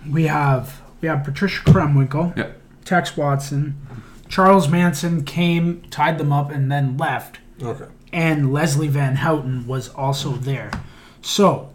[0.10, 2.62] we have we have Patricia Krenwinkel, Yep.
[2.86, 3.76] Tex Watson,
[4.30, 7.40] Charles Manson came, tied them up, and then left.
[7.62, 7.86] Okay.
[8.14, 10.72] And Leslie Van Houten was also there.
[11.22, 11.70] So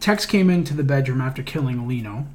[0.00, 2.26] Tex came into the bedroom after killing Leno,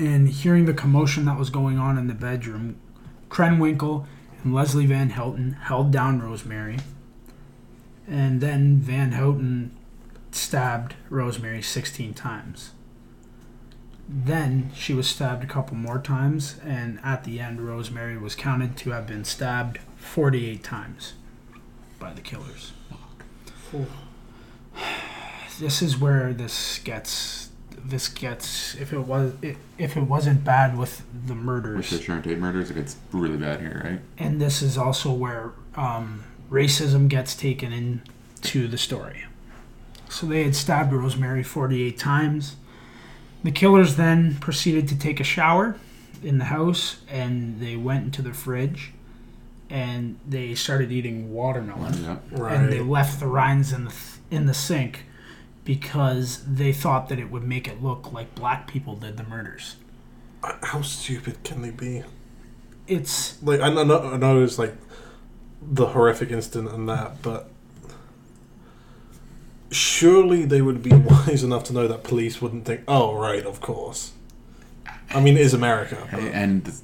[0.00, 2.80] and hearing the commotion that was going on in the bedroom,
[3.28, 4.06] Krenwinkel
[4.42, 6.78] and Leslie Van Houten held down Rosemary,
[8.08, 9.76] and then Van Houten
[10.32, 12.70] stabbed Rosemary 16 times.
[14.08, 18.76] Then she was stabbed a couple more times, and at the end, Rosemary was counted
[18.78, 21.12] to have been stabbed 48 times
[21.98, 22.72] by the killers.
[23.74, 23.86] Ooh.
[25.58, 27.39] This is where this gets.
[27.84, 28.74] This gets.
[28.76, 29.32] If it was,
[29.78, 31.90] if it wasn't bad with the murders.
[31.90, 34.00] With the Sharon Tate murders, it gets really bad here, right?
[34.18, 39.24] and this is also where um, racism gets taken into the story.
[40.08, 42.56] So they had stabbed Rosemary 48 times.
[43.44, 45.76] The killers then proceeded to take a shower
[46.22, 48.92] in the house and they went into the fridge
[49.70, 52.16] and they started eating watermelon Yeah.
[52.32, 52.52] Right.
[52.56, 53.94] and they left the rinds in the
[54.30, 55.04] in the sink
[55.64, 59.76] because they thought that it would make it look like black people did the murders.
[60.62, 62.02] How stupid can they be?
[62.86, 64.74] It's Like I know, I know it's like
[65.62, 67.50] the horrific incident and that, but
[69.70, 73.60] surely they would be wise enough to know that police wouldn't think, "Oh, right, of
[73.60, 74.12] course."
[75.12, 76.06] I mean, it is America.
[76.10, 76.80] but Hey, And the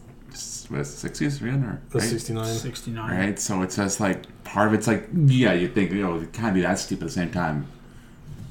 [0.70, 1.54] was sixties, right?
[1.54, 2.08] Or, The right?
[2.08, 2.54] sixty nine.
[2.54, 3.10] 69.
[3.10, 3.38] Right.
[3.38, 6.54] So it's just like part of it's like yeah, you think you know it can't
[6.54, 7.66] be that stupid at the same time.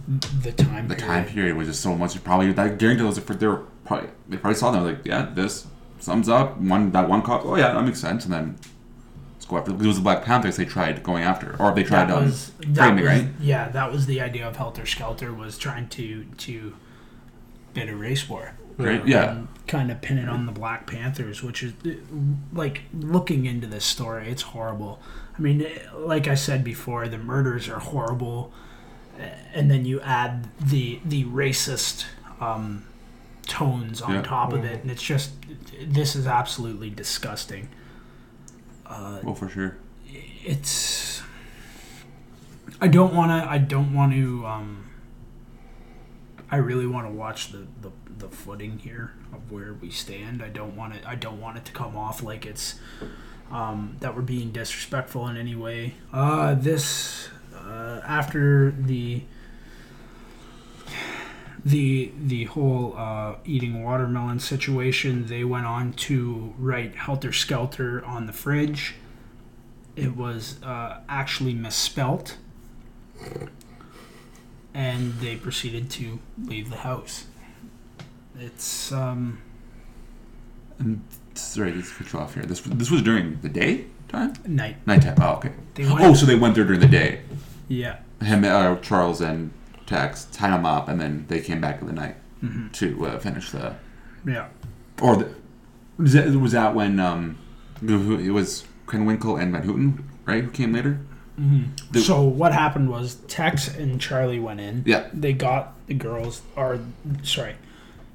[0.07, 0.87] The time.
[0.87, 1.07] The period.
[1.07, 2.21] time period was just so much.
[2.23, 5.67] Probably that guarantee those for they were probably they probably saw them like yeah this
[5.99, 8.57] sums up one that one cop oh yeah that makes sense and then
[9.33, 12.09] let's go after it was the Black Panthers they tried going after or they tried
[12.09, 15.33] that um, was, that framing was right yeah that was the idea of helter skelter
[15.33, 16.75] was trying to to
[17.75, 18.53] bit of race war.
[18.77, 19.07] Right?
[19.07, 19.43] Yeah.
[19.67, 21.73] kind of pin it on the Black Panthers, which is
[22.51, 24.99] like looking into this story, it's horrible.
[25.37, 28.51] I mean, like I said before, the murders are horrible,
[29.53, 32.05] and then you add the the racist
[32.39, 32.85] um,
[33.47, 34.21] tones on Yeah.
[34.21, 35.31] top of it, and it's just
[35.85, 37.69] this is absolutely disgusting.
[38.89, 39.77] Well, for sure.
[40.43, 41.21] It's
[42.81, 43.49] I don't want to.
[43.49, 44.45] I don't want to.
[44.45, 44.89] Um,
[46.51, 50.41] I really want to watch the, the the footing here of where we stand.
[50.43, 51.01] I don't want it.
[51.05, 52.75] I don't want it to come off like it's
[53.51, 55.95] um, that we're being disrespectful in any way.
[56.13, 57.29] Uh, this
[57.65, 59.23] uh, after the
[61.63, 68.27] the the whole uh, eating watermelon situation, they went on to write "Helter Skelter" on
[68.27, 68.95] the fridge.
[69.95, 72.37] It was uh, actually misspelt,
[74.73, 77.25] and they proceeded to leave the house.
[78.39, 79.39] It's um,
[80.77, 81.01] And
[81.33, 82.43] sorry, let's cut you off here.
[82.43, 84.85] This this was during the day time, night.
[84.85, 85.15] nighttime.
[85.21, 85.51] Oh, okay.
[85.77, 87.21] Went, Oh, so they went there during the day.
[87.67, 89.51] Yeah, Him, uh, Charles, and
[89.85, 92.71] Tex tied him up, and then they came back in the night Mhm.
[92.73, 93.75] to uh, finish the.
[94.25, 94.47] yeah.
[95.01, 95.29] Or the,
[95.97, 97.37] was that was that when um,
[97.81, 100.43] it was Krenwinkel and Van Houten, right?
[100.43, 100.99] Who came later?
[101.91, 104.83] The- so what happened was Tex and Charlie went in.
[104.85, 106.79] Yeah, They got the girls, or
[107.23, 107.55] sorry,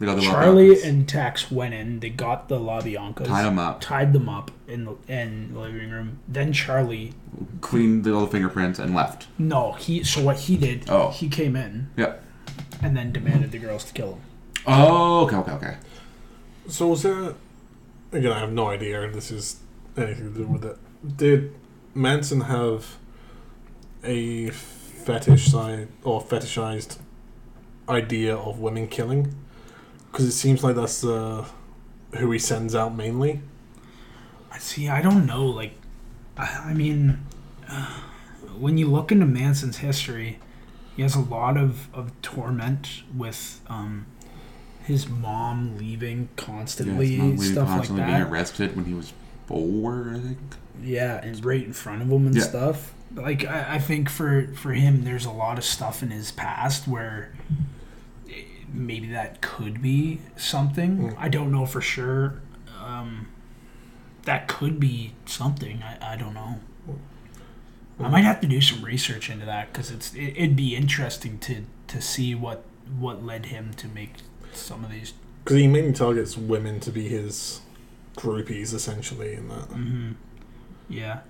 [0.01, 2.01] they got the Charlie and Tex went in.
[2.01, 5.91] They got the LaBiancas, tied them up, tied them up in the in the living
[5.91, 6.19] room.
[6.27, 7.13] Then Charlie,
[7.61, 9.29] cleaned the little fingerprints, and left.
[9.39, 10.03] no, he.
[10.03, 10.89] So what he did?
[10.91, 11.11] Oh.
[11.11, 12.15] he came in Yeah.
[12.83, 14.21] and then demanded the girls to kill him.
[14.67, 15.77] Oh, okay, okay, okay.
[16.69, 17.35] So was there?
[18.13, 19.61] Again, I have no idea if this is
[19.97, 20.77] anything to do with it.
[21.17, 21.55] Did
[21.95, 22.97] Manson have
[24.03, 26.99] a fetish side or fetishized
[27.89, 29.35] idea of women killing?
[30.11, 31.46] Because it seems like that's uh,
[32.16, 33.40] who he sends out mainly.
[34.53, 35.46] I See, I don't know.
[35.46, 35.75] Like,
[36.37, 37.20] I, I mean,
[37.68, 38.01] uh,
[38.59, 40.38] when you look into Manson's history,
[40.96, 44.07] he has a lot of, of torment with um,
[44.83, 48.94] his mom leaving Yeah, constantly, it's not really stuff like constantly being arrested when he
[48.94, 49.12] was
[49.46, 50.38] four, I think.
[50.83, 52.42] Yeah, and right in front of him and Yeah.
[52.42, 52.94] stuff.
[53.14, 56.87] Like, I, I think for for him, there's a lot of stuff in his past
[56.87, 57.33] where
[58.72, 61.11] maybe that could be something.
[61.11, 61.16] Mm.
[61.18, 62.40] I don't know for sure.
[62.83, 63.28] Um,
[64.24, 65.83] that could be something.
[65.83, 66.61] I, I don't know.
[67.98, 71.38] I might have to do some research into that because it's it, it'd be interesting
[71.40, 72.64] to to see what
[72.98, 74.14] what led him to make
[74.52, 75.12] some of these.
[75.44, 77.61] Because he mainly targets women to be his
[78.16, 79.66] groupies, essentially, in that.
[79.66, 80.12] hmm
[80.88, 81.20] Yeah.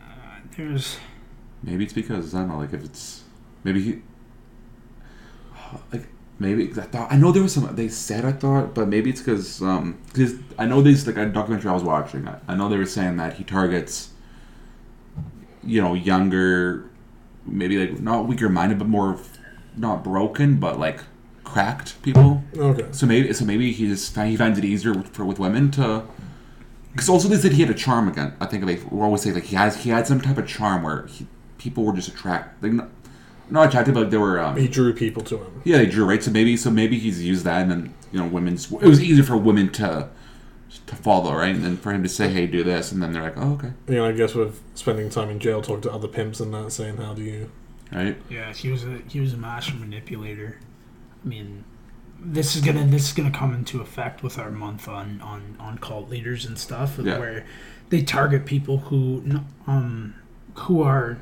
[0.00, 0.98] Uh, there's
[1.62, 3.22] Maybe it's because I don't know, like if it's
[3.64, 4.02] maybe he
[5.92, 6.06] like
[6.38, 9.20] maybe I thought I know there was some they said I thought, but maybe it's
[9.20, 12.28] because um because I know this like a documentary I was watching.
[12.28, 14.10] I, I know they were saying that he targets
[15.62, 16.88] you know younger,
[17.44, 19.18] maybe like not weaker minded, but more
[19.76, 21.00] not broken, but like
[21.44, 22.42] cracked people.
[22.56, 22.86] Okay.
[22.92, 26.04] So maybe so maybe he just he finds it easier with, for with women to.
[26.92, 28.34] Because also they said he had a charm again.
[28.40, 31.06] I think they always say like he has he had some type of charm where
[31.06, 31.26] he,
[31.58, 32.88] people were just attracted, like
[33.50, 35.62] not, not attracted, but there were um, He drew people to him.
[35.64, 36.22] yeah they drew right.
[36.22, 39.24] So maybe so maybe he's used that and then you know women's it was easier
[39.24, 40.08] for women to
[40.86, 43.22] to follow right and then for him to say hey do this and then they're
[43.22, 46.08] like oh okay You know, I guess with spending time in jail, talking to other
[46.08, 47.50] pimps and that, saying how do you.
[47.92, 50.58] right Yeah, he was a he was a master manipulator.
[51.24, 51.64] I mean,
[52.20, 55.78] this is gonna this is gonna come into effect with our month on on on
[55.78, 57.18] cult leaders and stuff, Yeah.
[57.18, 57.46] where
[57.90, 59.22] they target people who
[59.66, 60.14] um
[60.54, 61.18] who are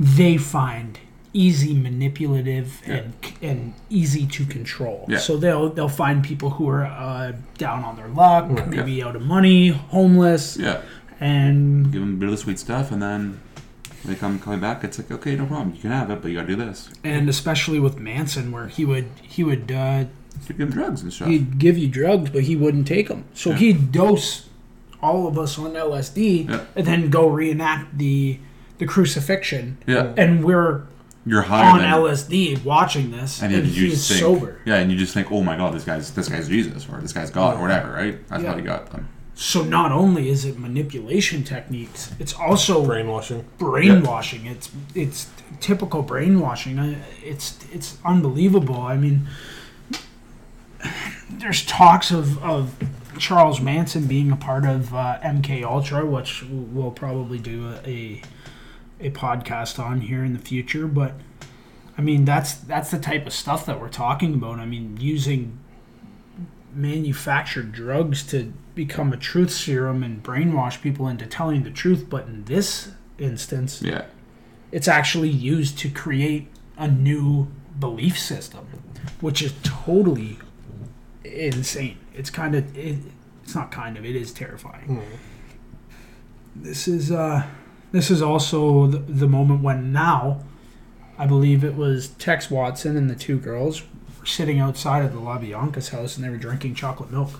[0.00, 0.98] they find
[1.34, 5.04] easy manipulative and and easy to control.
[5.08, 5.18] Yeah.
[5.18, 8.64] So they'll they'll find people who are uh, down on their luck, Yeah.
[8.66, 10.80] maybe out of money, homeless, yeah
[11.20, 13.40] and give them a bit of the sweet stuff and then
[14.02, 16.26] when they come coming back it's like okay no problem you can have it but
[16.28, 20.04] you gotta do this and especially with Manson, where he would he would uh,
[20.48, 23.24] you give drugs and stuff he'd give you drugs, but he wouldn't take them.
[23.32, 23.56] So Yeah.
[23.56, 24.48] he'd dose
[25.00, 26.62] all of us on LSD, Yeah.
[26.74, 28.38] and then go reenact the
[28.78, 29.78] the crucifixion.
[29.86, 30.82] yeah And we're
[31.26, 34.60] you're higher on than, LSD watching this, and and, you he's just think, sober.
[34.64, 37.12] Yeah, and you just think, oh my god, this guy's this guy's Jesus or this
[37.12, 38.26] guy's God or whatever, right?
[38.28, 38.50] That's Yeah.
[38.52, 39.08] how you got them.
[39.36, 43.44] So not only is it manipulation techniques, it's also Brainwashing.
[43.58, 44.46] brainwashing.
[44.46, 45.28] It's it's
[45.60, 46.78] typical brainwashing.
[47.22, 48.80] It's it's unbelievable.
[48.80, 49.26] I mean,
[51.30, 52.74] there's talks of, of
[53.18, 58.22] Charles Manson being a part of uh, MK Ultra, which we'll probably do a, a
[59.04, 60.86] a podcast on here in the future.
[60.86, 61.14] But
[61.96, 64.58] I mean, that's that's the type of stuff that we're talking about.
[64.58, 65.58] I mean, using
[66.74, 72.06] manufactured drugs to become a truth serum and brainwash people into telling the truth.
[72.08, 74.06] But in this instance, Yeah.
[74.72, 77.46] it's actually used to create a new
[77.78, 78.66] belief system,
[79.20, 80.38] which is totally
[81.24, 81.98] insane.
[82.12, 82.98] It's kind of it,
[83.44, 85.00] it's not kind of it is terrifying.
[86.56, 87.46] This is uh
[87.94, 90.40] this is also the, the moment when now
[91.16, 93.82] I believe it was Tex Watson and the two girls
[94.18, 97.38] were sitting outside of the LaBianca's house and they were drinking chocolate milk.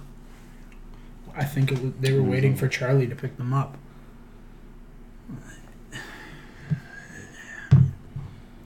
[1.34, 3.76] I think was, they were waiting for Charlie to pick them up.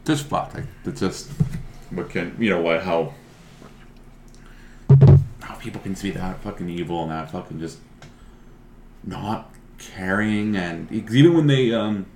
[0.05, 0.57] just fucked.
[0.57, 1.31] Like it's just
[1.89, 3.15] what can you know what how
[5.41, 7.79] how people can be that fucking evil and that fucking just
[9.05, 12.07] not caring and even when they um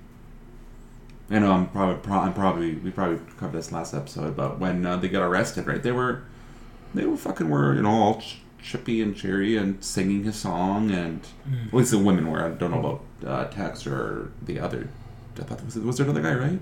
[1.29, 4.85] I know I'm probably pro- I'm probably we probably covered this last episode, but when
[4.85, 5.81] uh, they got arrested, right?
[5.81, 6.23] They were
[6.93, 10.91] they were fucking were you know all ch- chippy and cheery and singing his song
[10.91, 11.25] and
[11.67, 12.43] at least the women were.
[12.45, 14.89] I don't know about uh, Tex or the other.
[15.39, 16.59] I thought was, was there another guy, right?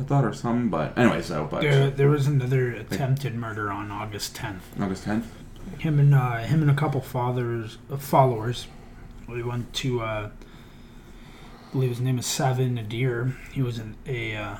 [0.00, 3.90] I thought or some, but anyway, so but There, there was another attempted murder on
[3.90, 4.60] August 10th.
[4.80, 5.32] August tenth.
[5.78, 8.66] Him and uh, him and a couple fathers uh, followers.
[9.28, 10.30] We went to uh,
[11.68, 13.34] I believe his name is Saladin Nader.
[13.52, 14.56] He was an, a uh,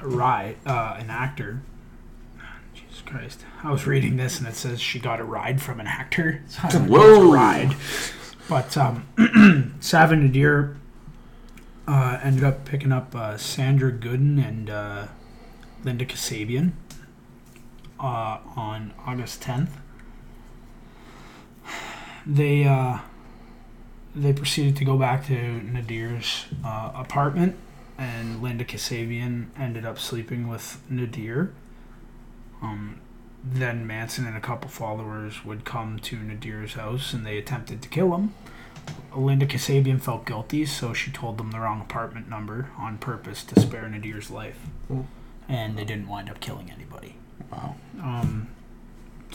[0.00, 1.62] a ride uh, an actor.
[2.74, 3.44] Jesus Christ!
[3.62, 6.42] I was reading this and it says she got a ride from an actor.
[6.48, 7.32] So I don't know if it's a Whoa.
[7.32, 7.76] ride.
[8.48, 10.76] But um, Saladin Nader
[11.88, 15.06] uh, ended up picking up uh, Sandra Gooden and uh,
[15.84, 16.72] Linda Kasabian
[18.00, 19.68] uh, on August 10th.
[22.26, 22.98] They uh,
[24.16, 27.56] they proceeded to go back to Nader's uh, apartment,
[27.98, 31.50] and Linda Kasabian ended up sleeping with Nader.
[32.62, 33.00] Um,
[33.44, 37.88] then Manson and a couple followers would come to Nader's house, and they attempted to
[37.88, 38.32] kill him.
[39.14, 43.60] Linda Kasabian felt guilty, so she told them the wrong apartment number on purpose to
[43.60, 44.58] spare Nader's life.
[44.90, 45.06] Mm.
[45.48, 47.16] And they didn't wind up killing anybody.
[47.52, 47.76] Wow.
[48.02, 48.48] Um,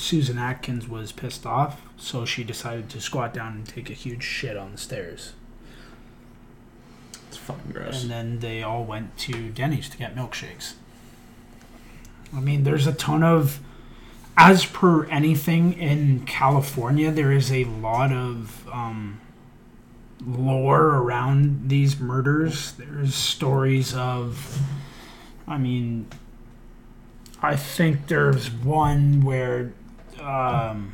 [0.02, 4.24] Susan Atkins was pissed off, so she decided to squat down and take a huge
[4.24, 5.34] shit on the stairs.
[7.28, 8.02] It's fucking gross.
[8.02, 10.74] And then they all went to Denny's to get milkshakes.
[12.36, 13.60] I mean, there's a ton of.
[14.38, 19.22] As per anything in California, there is a lot of um,
[20.26, 22.72] lore around these murders.
[22.72, 24.60] There's stories of.
[25.48, 26.08] I mean,
[27.42, 29.74] I think there's one where.
[30.22, 30.94] Um,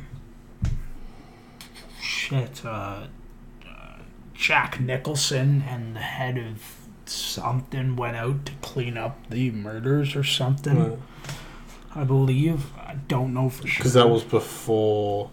[2.00, 2.64] shit.
[2.64, 3.04] Uh,
[4.34, 6.62] Jack Nicholson and the head of
[7.06, 11.02] something went out to clean up the murders or something.
[11.94, 12.66] I believe.
[12.76, 13.78] I don't know for sure.
[13.78, 15.30] Because that was before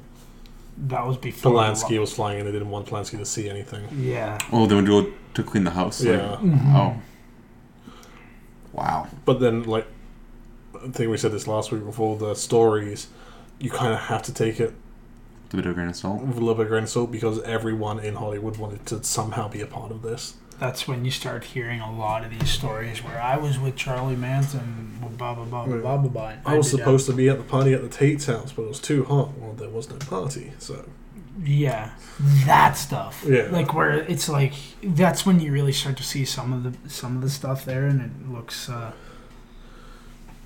[0.77, 3.87] that was before Polanski was flying and they didn't want Polanski to see anything.
[3.97, 4.37] Yeah.
[4.51, 6.03] oh, they would do it to clean the house.
[6.03, 6.37] like- Yeah.
[6.75, 6.95] Oh.
[8.73, 9.07] Wow.
[9.23, 9.87] But then, like,
[10.75, 13.07] I think we said this last week before the stories,
[13.59, 14.73] you kind of have to take it
[15.49, 16.21] Do it a grain of salt.
[16.21, 19.47] with a little bit of grain of salt because everyone in Hollywood wanted to somehow
[19.47, 20.35] be a part of this.
[20.59, 24.15] That's when you start hearing a lot of these stories where I was with Charlie
[24.15, 26.07] Manson, blah blah blah blah blah blah.
[26.09, 26.33] blah.
[26.45, 26.83] I was did that.
[26.83, 29.37] supposed to be at the party at the Tate's house, but it was too hot.
[29.37, 30.85] Well, there was no party, so
[31.43, 31.91] Yeah,
[32.45, 33.25] that stuff.
[33.27, 33.49] Yeah.
[33.51, 37.17] like where it's like that's when you really start to see some of the some
[37.17, 38.69] of the stuff there, and it looks.
[38.69, 38.93] Uh, Yeah,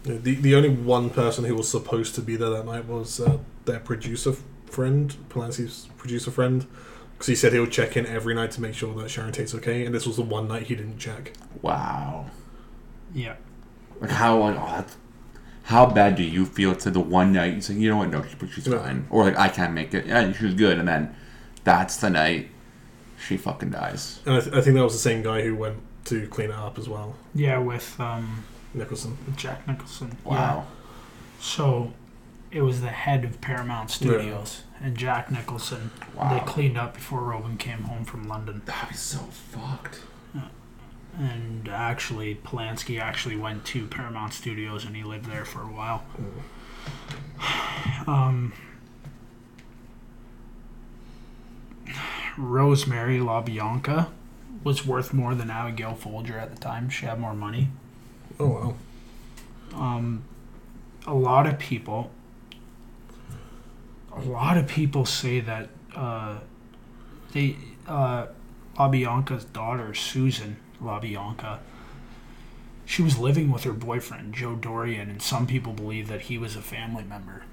[0.04, 3.38] The the only one person who was supposed to be there that night was uh,
[3.66, 4.34] their producer
[4.66, 6.66] friend, Polanski's producer friend,
[7.14, 9.54] because he said he would check in every night to make sure that Sharon Tate's
[9.56, 11.34] okay, and this was the one night he didn't check.
[11.62, 12.28] Wow.
[13.14, 13.36] yeah.
[14.00, 14.95] Like how like oh, that's,
[15.64, 18.24] how bad do you feel to the one night you say you know what no
[18.24, 18.80] she's, she's Yeah.
[18.80, 21.14] fine or like I can't make it yeah she was good and then
[21.66, 22.50] that's the night
[23.22, 24.22] she fucking dies.
[24.26, 26.56] And I, th- I think that was the same guy who went to clean it
[26.56, 29.17] up as well, Yeah, with um, Nicholson.
[29.36, 30.17] Jack Nicholson.
[30.24, 30.36] Wow.
[30.38, 30.63] Yeah.
[31.39, 31.93] So
[32.51, 35.91] it was the head of Paramount Studios and Jack Nicholson.
[36.15, 36.34] Wow.
[36.34, 38.61] They cleaned up before Roman came home from London.
[38.65, 40.01] That'd be so fucked.
[41.17, 46.03] And actually, Polanski actually went to Paramount Studios and he lived there for a while.
[48.07, 48.53] Um,
[52.38, 54.09] Rosemary LaBianca
[54.63, 56.89] was worth more than Abigail Folger at the time.
[56.89, 57.70] She had more money.
[58.39, 58.75] Oh wow.
[59.73, 60.23] um,
[61.05, 62.11] a lot of people
[64.15, 66.39] a lot of people say that uh,
[67.33, 67.55] they
[67.87, 68.27] uh,
[68.77, 71.59] LaBianca's daughter Susan LaBianca
[72.85, 76.55] she was living with her boyfriend Joe Dorgan, and some people believe that he was
[76.55, 77.43] a family member.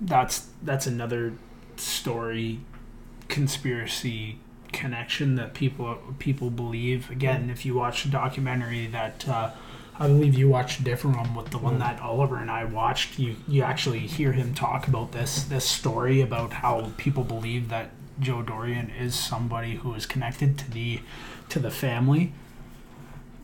[0.00, 1.32] That's that's another
[1.76, 2.60] story,
[3.28, 4.38] conspiracy
[4.72, 7.10] connection that people people believe.
[7.10, 9.50] Again, if you watch the documentary that uh,
[10.00, 13.18] I believe you watched a different one with the one that Oliver and I watched,
[13.18, 17.90] you you actually hear him talk about this this story about how people believe that
[18.20, 21.00] Joe Dorgan is somebody who is connected to the
[21.48, 22.32] to the family,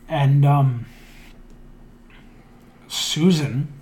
[0.08, 0.86] and um,
[2.86, 3.72] Susan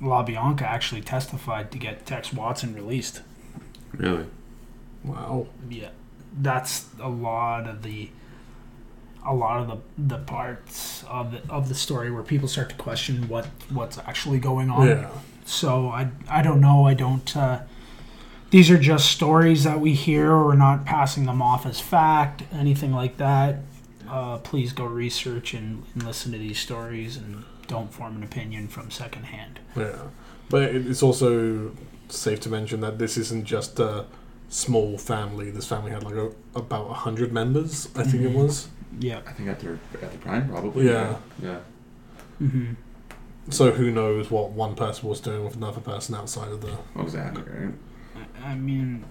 [0.00, 3.22] LaBianca actually testified to get Tex Watson released.
[3.92, 4.26] Really?
[5.02, 5.48] Wow.
[5.68, 5.90] Yeah,
[6.40, 8.10] that's a lot of the
[9.28, 9.78] a lot of the
[10.16, 14.38] the parts of the of the story where people start to question what what's actually
[14.38, 14.86] going on.
[14.88, 15.10] Yeah.
[15.44, 16.86] So I I don't know.
[16.86, 17.36] I don't.
[17.36, 17.60] Uh,
[18.50, 20.30] these are just stories that we hear.
[20.36, 23.56] We're not passing them off as fact, anything like that.
[24.08, 28.66] Uh, please go research and, and listen to these stories and don't form an opinion
[28.68, 29.60] from secondhand.
[29.76, 29.96] Yeah.
[30.48, 31.72] But it's also
[32.08, 34.06] safe to mention that this isn't just a
[34.48, 35.50] small family.
[35.50, 38.44] This family had like a, about 100 members, I think it Mhm.
[38.46, 38.68] was.
[38.98, 39.20] Yeah.
[39.26, 40.86] I think at their at the prime, probably.
[40.88, 41.16] Yeah.
[41.42, 41.58] Yeah.
[42.38, 42.72] hmm
[43.50, 46.76] So who knows what one person was doing with another person outside of the.
[47.00, 47.42] Exactly.
[47.42, 47.74] Right.
[48.44, 49.04] I mean,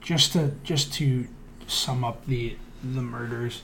[0.00, 1.26] just to just to
[1.66, 3.62] sum up the the murders,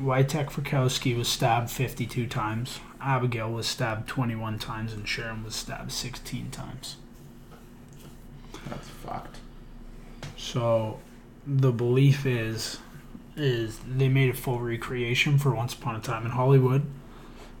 [0.00, 2.80] Wojtek Frykowski was stabbed 52 times.
[3.00, 6.96] Abigail was stabbed 21 times, and Sharon was stabbed 16 times.
[8.68, 9.38] That's fucked.
[10.36, 11.00] So,
[11.46, 12.78] the belief is
[13.40, 16.82] is they made a full recreation for Once Upon a Time in Hollywood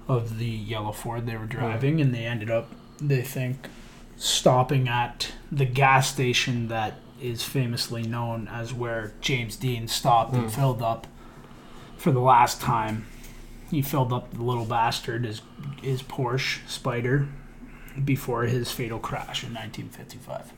[0.08, 2.70] of the yellow Ford they were driving, and they ended up,
[3.00, 3.68] they think,
[4.16, 10.46] stopping at the gas station that is famously known as where James Dean stopped and
[10.46, 10.50] Mm.
[10.50, 11.06] filled up
[11.96, 13.06] for the last time.
[13.70, 15.42] He filled up the little bastard, his,
[15.82, 17.28] his Porsche Spyder,
[18.04, 20.52] before his fatal crash in 1955.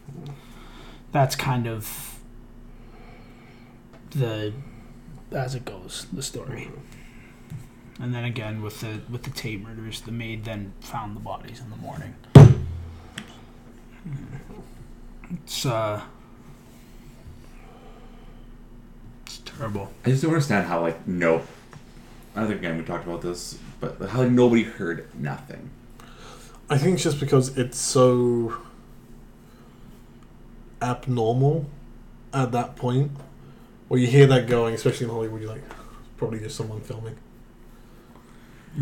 [1.10, 2.18] That's kind of
[4.10, 4.52] the
[5.34, 6.70] as it goes the story.
[8.00, 11.60] And then again with the with the Tate murders, the maid then found the bodies
[11.60, 12.14] in the morning.
[15.30, 16.02] It's uh
[19.26, 19.90] it's terrible.
[20.04, 21.42] I just don't understand how like no.
[22.34, 25.70] I don't think again we talked about this, but how like nobody heard nothing.
[26.68, 28.56] I think it's just because it's so
[30.80, 31.66] abnormal
[32.32, 33.12] at that point.
[33.92, 35.64] Where you hear that going, especially in Hollywood, you're like,
[36.16, 37.14] probably just someone filming.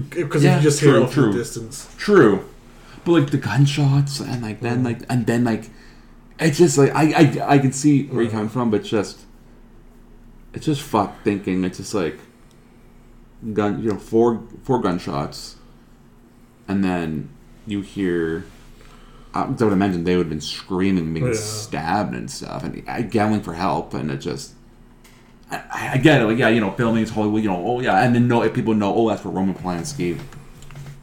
[0.08, 1.32] Because Yeah, you just hear true, it off true.
[1.32, 1.92] the distance.
[1.98, 2.48] True,
[3.04, 4.84] but like the gunshots and like then mm.
[4.84, 5.68] like and then like
[6.38, 8.34] it's just like I I, I can see where you're mm.
[8.34, 9.18] coming from, but it's just
[10.54, 11.64] it's just fuck thinking.
[11.64, 12.20] It's just like
[13.52, 15.56] gun, you know, four four gunshots,
[16.68, 17.30] and then
[17.66, 18.44] you hear.
[19.34, 21.32] I would imagine they would have been screaming, being Yeah.
[21.34, 24.54] stabbed and stuff, and yelling for help, and it just.
[25.50, 28.04] I, I get it, like yeah, you know, filming is Hollywood, you know, oh yeah,
[28.04, 30.18] and then know if people know, oh, that's where Roman Polanski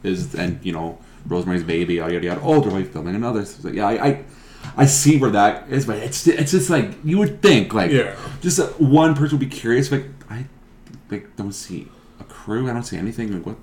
[0.02, 2.40] is, and you know, Rosemary's Baby, yada yada yada.
[2.42, 3.44] Oh, they're filming another.
[3.44, 4.24] So, yeah, I, I,
[4.78, 8.16] I see where that is, but it's it's just like you would think, like, Yeah.
[8.40, 10.46] just uh, one person would be curious, like I,
[11.10, 11.88] like don't see
[12.20, 13.56] a crew, I don't see anything, like what.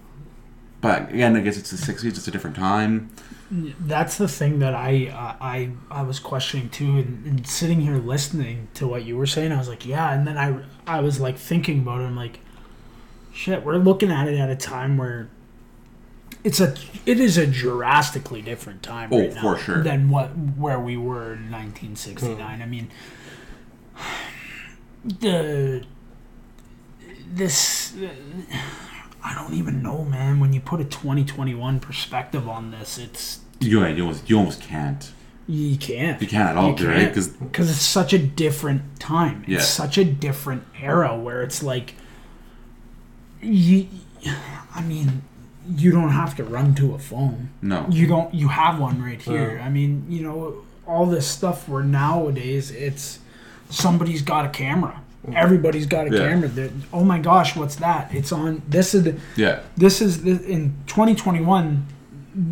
[0.81, 3.09] But again, I guess it's the '60s, it's a different time.
[3.51, 7.97] That's the thing that I uh, I I was questioning too, and, and sitting here
[7.97, 11.19] listening to what you were saying, I was like, yeah, and then I I was
[11.19, 12.05] like thinking about it.
[12.05, 12.39] I'm like,
[13.33, 15.29] shit, we're looking at it at a time where
[16.43, 16.73] it's a
[17.05, 19.83] it is a drastically different time Oh, right now for sure.
[19.83, 22.61] than what where we were in 1969.
[22.61, 22.89] I mean,
[25.03, 25.83] the
[27.31, 27.93] this.
[29.25, 30.39] I don't even know, man.
[30.39, 35.11] When you put a 2021 perspective on this, it's You, you almost you almost can't.
[35.47, 36.21] you can't.
[36.21, 37.09] You can't at all, You can't.
[37.09, 39.41] Because because it's such a different time.
[39.47, 39.59] It's Yeah.
[39.61, 41.95] such a different era where it's like,
[43.41, 43.87] you.
[44.73, 45.21] I mean,
[45.75, 47.49] you don't have to run to a phone.
[47.61, 48.33] no, You don't.
[48.33, 49.61] You have one right here.
[49.63, 50.55] I mean, you know,
[50.87, 53.19] all this stuff where nowadays it's
[53.69, 55.01] somebody's got a camera.
[55.25, 55.37] Mm-hmm.
[55.37, 56.29] Everybody's got a Yeah.
[56.29, 56.47] camera.
[56.49, 58.13] That oh my gosh, what's that?
[58.13, 58.61] It's on.
[58.67, 61.85] This is the, yeah, this is the, in 2021.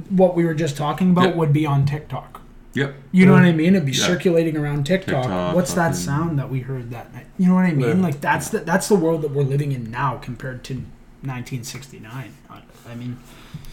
[0.09, 1.35] What we were just talking about Yeah.
[1.35, 2.41] would be on TikTok.
[2.73, 3.57] yep, You know what I mm-hmm.
[3.57, 3.75] mean?
[3.75, 4.05] It'd be Yeah.
[4.07, 5.23] circulating around TikTok.
[5.23, 7.27] TikTok, What's that sound that we heard that night?
[7.37, 7.97] You know what I mean?
[7.97, 8.03] Yeah.
[8.07, 10.73] Like that's the that's the world that we're living in now compared to
[11.21, 12.33] 1969.
[12.49, 13.17] I, mean,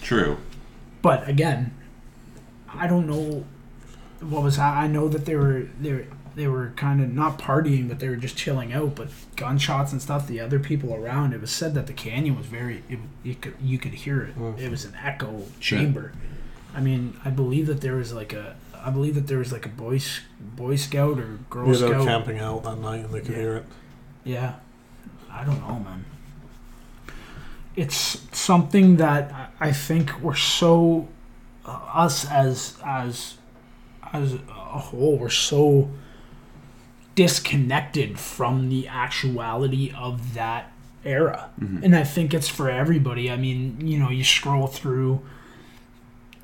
[0.03, 0.36] true.
[1.03, 1.72] but again,
[2.74, 3.44] I don't know.
[4.20, 4.84] what was I?
[4.84, 6.07] I know that they were they were,
[6.37, 8.95] they were kind of not partying, but they were just chilling out.
[8.95, 10.26] But gunshots and stuff.
[10.26, 11.33] The other people around.
[11.33, 12.83] It was said that the canyon was very.
[12.89, 14.39] It, you could you could hear it.
[14.39, 14.59] Mm.
[14.59, 16.12] It was an echo chamber.
[16.74, 18.57] I mean, I believe that there was like a.
[18.83, 20.01] I believe that there was like a boy
[20.41, 22.07] boy scout or girl Yeah, scout.
[22.07, 23.37] camping out that night and they could Yeah.
[23.37, 23.66] hear it.
[24.24, 24.55] Yeah,
[25.31, 26.05] I don't know, man.
[27.76, 31.09] It's something that I- I think we're so
[31.66, 33.35] uh, us as as
[34.12, 34.39] as a
[34.78, 35.89] whole we're so
[37.24, 40.72] disconnected from the actuality of that
[41.04, 41.82] era, Mhm.
[41.84, 43.30] and I think it's for everybody.
[43.30, 45.20] I mean, you know, you scroll through.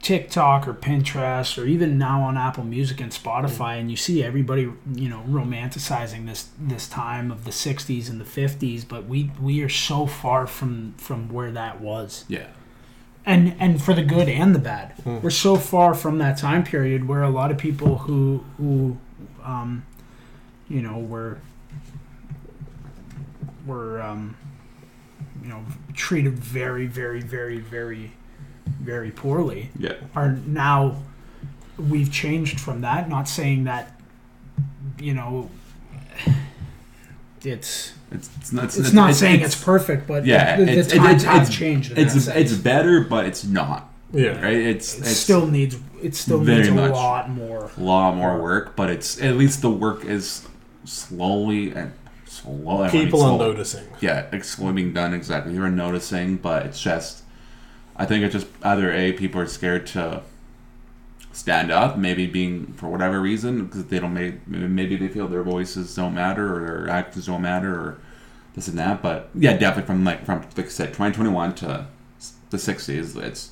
[0.03, 4.69] TikTok or Pinterest or even now on Apple Music and Spotify and you see everybody
[4.95, 9.63] you know romanticizing this this time of the 60s and the 50s but we we
[9.63, 12.47] are so far from from where that was Yeah.
[13.25, 15.19] and and for the good and the bad Hmm.
[15.23, 18.99] we're so far from that time period where a lot of people who who
[19.45, 19.83] um
[20.69, 21.39] you know were
[23.67, 24.37] were um
[25.43, 25.63] you know
[25.95, 28.13] treated very very very very
[28.81, 29.95] very poorly Yeah.
[30.15, 30.97] are now
[31.79, 34.01] we've changed from that not saying that
[34.99, 35.51] you know
[37.45, 38.65] it's It's, it's not.
[38.65, 41.55] it's, not saying it's, perfect but Yeah, the, the it's- it- times it's- have it's-
[41.57, 42.51] changed in It's that sense.
[42.53, 43.91] it's better, but it's not.
[44.13, 44.41] Yeah.
[44.41, 44.55] Right.
[44.55, 46.93] It's it it's still needs it still needs a much.
[46.93, 50.47] lot more a lot more work, but it's at least the work is
[50.87, 51.93] slowly and
[52.27, 52.91] slowly.
[52.91, 53.87] People I are mean, slow- noticing.
[54.01, 55.55] Yeah, slowly done exactly.
[55.55, 57.23] You're noticing, but it's just.
[57.97, 60.23] I think it's just either a people are scared to
[61.33, 65.43] stand up, maybe being for whatever reason because they don't make maybe they feel their
[65.43, 67.99] voices don't matter or their actions don't matter or
[68.55, 69.03] this and that.
[69.03, 71.87] But yeah, definitely from like from like I said, 2021 to
[72.51, 73.51] the 60s, it's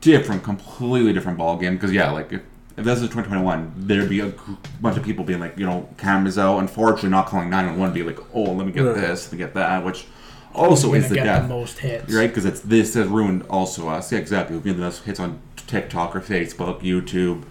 [0.00, 1.74] different, completely different ball game.
[1.74, 2.32] Because yeah, like
[2.76, 4.32] if, if this is 2021, there'd be a
[4.80, 6.58] bunch of people being like, you know, cameras out.
[6.58, 8.94] Unfortunately, not calling 911, be like, oh, let me get Right.
[8.94, 10.06] this, let me get that, which
[10.54, 12.28] also is gonna the get death the most hits right?
[12.30, 14.10] Because it's this has ruined also us.
[14.12, 14.56] Yeah, exactly.
[14.56, 17.44] We've been the most hits on TikTok or Facebook, YouTube,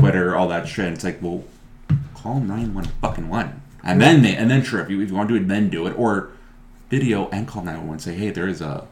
[0.00, 0.84] Twitter, all that shit.
[0.86, 1.44] And It's like, well,
[2.14, 5.14] call nine one fucking one, and then they, and then sure, if you if you
[5.14, 6.30] want to do it, then do it, or
[6.90, 7.98] video and call nine one one.
[7.98, 8.86] Say, hey, there is a,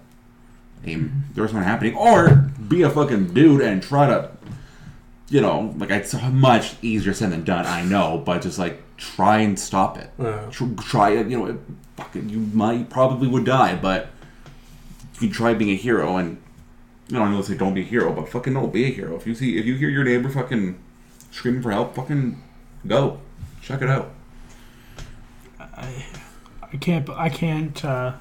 [0.87, 0.97] a
[1.35, 4.31] there's one happening, or be a fucking dude and try to.
[5.31, 7.65] You know, like it's much easier said than done.
[7.65, 10.51] I know, but just like try and stop it Yeah.
[10.83, 11.29] try it.
[11.29, 11.57] You know, it,
[11.97, 14.09] fucking, you might probably would die, but
[15.21, 16.17] you try being a hero.
[16.17, 16.39] And
[17.09, 18.91] you know, I know they say don't be a hero, but fucking no, be a
[18.91, 19.15] hero.
[19.17, 20.79] If you see, if you hear your neighbor fucking
[21.31, 22.43] screaming for help, fucking
[22.87, 23.21] go,
[23.63, 24.11] check it out.
[25.61, 26.05] I,
[26.73, 27.09] I can't.
[27.11, 27.85] I can't.
[27.85, 28.15] Uh,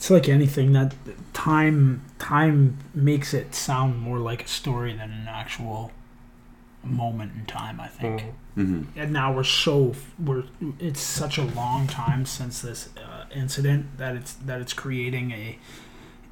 [0.00, 0.94] it's like anything that
[1.34, 5.92] time time makes it sound more like a story than an actual
[6.82, 7.78] moment in time.
[7.78, 8.22] I think.
[8.22, 8.32] Mm.
[8.56, 8.98] Mm-hmm.
[8.98, 10.44] And now we're so we're.
[10.78, 15.58] It's such a long time since this uh, incident that it's that it's creating a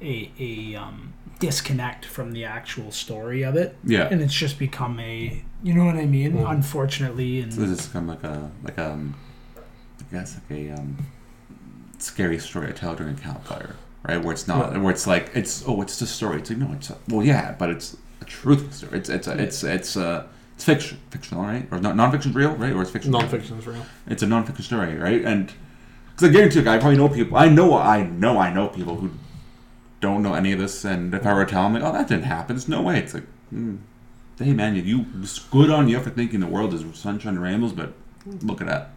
[0.01, 4.07] a a um, disconnect from the actual story of it, Yeah.
[4.09, 5.43] and it's just become a.
[5.61, 6.37] You know what I mean?
[6.37, 6.49] Mm.
[6.49, 9.13] Unfortunately, and So this has become like a like a, um,
[9.99, 10.97] I guess like a um,
[12.03, 13.75] scary story to tell during a campfire,
[14.07, 14.21] right?
[14.23, 14.81] Where it's not, Right.
[14.81, 16.39] where it's like it's oh, it's just a story.
[16.39, 18.97] It's like no, it's a, well, yeah, but it's a truthful story.
[18.99, 21.67] It's it's a, it's it's uh it's fiction, fictional, right?
[21.71, 22.73] Or not non-fiction real, right?
[22.73, 23.11] Or it's fiction.
[23.11, 23.85] Non-fiction's real.
[24.07, 25.23] It's a non-fiction story, right?
[25.23, 25.53] And
[26.11, 27.37] because I guarantee, you, I probably know people.
[27.37, 29.11] I know, I know, I know people who
[30.01, 30.83] don't know any of this.
[30.83, 32.57] And if I were to tell them, like, oh, that didn't happen.
[32.57, 32.99] There's no way.
[32.99, 33.23] It's like,
[33.53, 33.77] mm,
[34.37, 37.41] hey, man, you, you it's good on you for thinking the world is sunshine and
[37.43, 37.93] rainbows, but
[38.41, 38.89] look at that.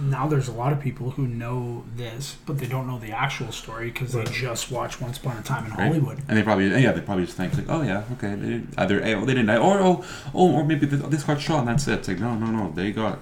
[0.00, 3.52] Now there's a lot of people who know this, but they don't know the actual
[3.52, 4.26] story because Right.
[4.26, 5.86] they just watch Once Upon a Time in Right.
[5.86, 6.22] Hollywood.
[6.28, 9.00] And they probably, yeah, they probably just think like, oh yeah, okay, they didn't, either
[9.00, 10.04] A, oh, they didn't die, or oh,
[10.34, 11.98] oh, or maybe th- this got shot, and that's it.
[12.00, 13.18] It's like, no, no, no, they got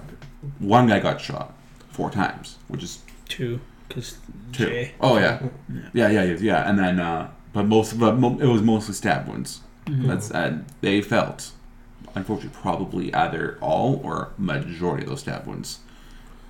[0.59, 1.53] one guy got shot
[1.89, 4.17] four times, which is Two, because
[4.53, 4.65] Two.
[4.67, 4.93] Jay.
[5.01, 5.39] Oh yeah,
[5.93, 6.69] yeah, yeah, yeah, yeah.
[6.69, 9.61] And then, uh, but most, but mo- it was mostly stab wounds.
[9.87, 10.07] Mhm.
[10.07, 11.51] That's and they felt,
[12.15, 15.79] unfortunately, probably either all or majority of those stab wounds,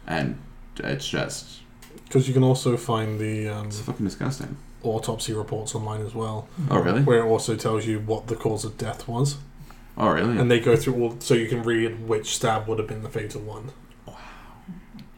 [0.08, 0.38] and
[0.78, 1.62] it's just
[2.06, 4.58] Because you can also find the um, it's fucking disgusting.
[4.84, 7.02] autopsy reports online as well, Oh really?
[7.04, 9.38] where it also tells you what the cause of death was,
[9.98, 10.38] Oh really?
[10.38, 13.10] and they go through all, so you can read which stab would have been the
[13.10, 13.72] fatal one.
[14.06, 14.16] Wow,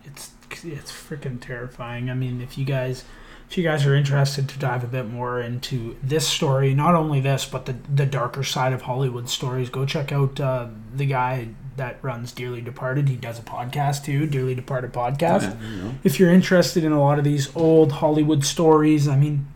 [0.06, 0.32] it's
[0.64, 2.10] it's freaking terrifying.
[2.10, 3.04] I mean, if you guys
[3.50, 7.20] if you guys are interested to dive a bit more into this story, not only
[7.20, 11.50] this but the the darker side of Hollywood stories, go check out uh, the guy
[11.80, 13.10] that runs Dearly Departed.
[13.10, 15.42] He does a podcast too, Dearly Departed podcast.
[15.42, 15.96] Yeah, you know.
[16.04, 19.48] if you're interested in a lot of these old Hollywood stories, I mean,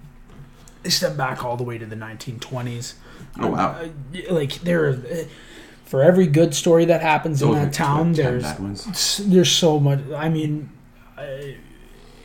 [0.82, 2.96] they step back all the way to the 1920s.
[3.40, 3.70] Oh wow.
[3.80, 3.88] Uh,
[4.34, 5.24] like there, are- uh,
[5.86, 8.88] for every good story that happens in that town, there's bad ones.
[8.88, 10.00] s- there's so much.
[10.16, 10.70] I mean,
[11.18, 11.24] uh,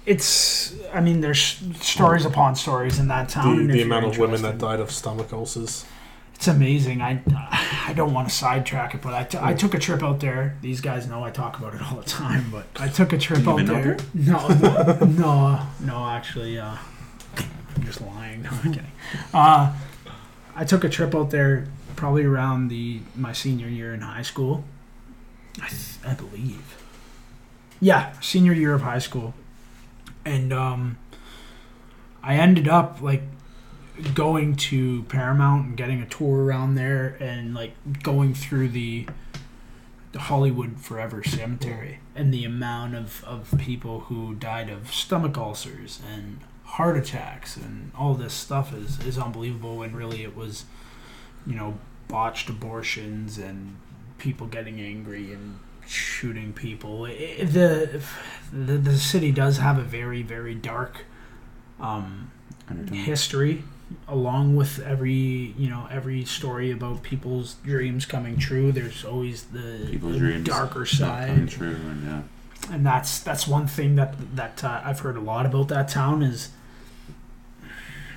[0.06, 0.74] it's.
[0.92, 3.56] I mean, there's stories upon stories in that town.
[3.56, 5.84] The, and the amount of women that died of stomach ulcers.
[6.38, 7.02] It's amazing.
[7.02, 7.20] I
[7.88, 10.56] I don't want to sidetrack it, but I, t- I took a trip out there.
[10.62, 13.46] These guys know I talk about it all the time, but I took a trip
[13.48, 13.96] out been out there.
[14.14, 14.34] there?
[14.34, 16.08] No, no, no, no.
[16.08, 16.76] Actually, uh,
[17.36, 18.42] I'm just lying.
[18.42, 18.92] No, I'm kidding.
[19.34, 19.74] Uh,
[20.54, 21.66] I took a trip out there
[21.96, 24.62] probably around the my senior year in high school.
[25.60, 26.76] I th- I believe.
[27.80, 29.34] Yeah, senior year of high school,
[30.24, 30.98] and um,
[32.22, 33.22] I ended up like
[34.14, 37.72] going to Paramount and getting a tour around there and like
[38.02, 39.06] going through the
[40.12, 46.00] the Hollywood Forever Cemetery and the amount of, of people who died of stomach ulcers
[46.10, 50.64] and heart attacks and all this stuff is, is unbelievable and really it was
[51.46, 51.78] you know
[52.08, 53.76] botched abortions and
[54.16, 57.06] people getting angry and shooting people.
[57.06, 58.02] It, the,
[58.52, 61.04] the the city does have a very very dark
[61.80, 62.30] um,
[62.92, 63.62] history
[64.06, 69.86] along with every you know every story about people's dreams coming true there's always the,
[69.90, 70.88] People's the dreams darker Not
[71.20, 72.22] coming side true, and yeah.
[72.74, 76.22] and that's that's one thing that that uh, I've heard a lot about that town
[76.22, 76.50] is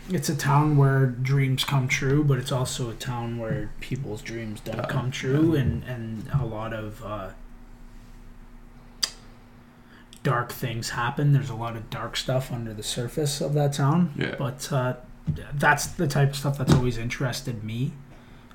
[0.09, 4.59] it's a town where dreams come true but it's also a town where people's dreams
[4.59, 5.61] don't Uh, come true yeah.
[5.61, 7.29] and and a lot of uh,
[10.23, 14.13] dark things happen there's a lot of dark stuff under the surface of that town
[14.17, 14.35] Yeah.
[14.37, 14.95] but uh,
[15.53, 17.91] that's the type of stuff that's always interested me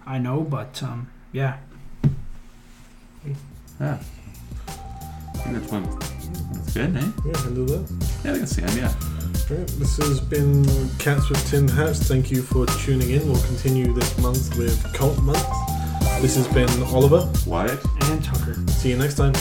[0.07, 1.59] I know but um, yeah
[3.81, 3.99] Yeah.
[4.68, 6.01] I think that's what.
[6.53, 7.11] That's good, eh?
[7.27, 8.07] Yeah, handle that.
[8.24, 8.79] Yeah, I can see him.
[8.79, 8.95] Yeah.
[9.51, 10.64] Right, this has been
[10.99, 12.01] Cats with Tin Hats.
[12.09, 13.29] Thank you for tuning in.
[13.31, 15.45] We'll continue this month with Cult Month.
[16.20, 17.31] This has been Oliver.
[17.47, 17.79] Wyatt.
[18.05, 19.35] and Tucker See you next time.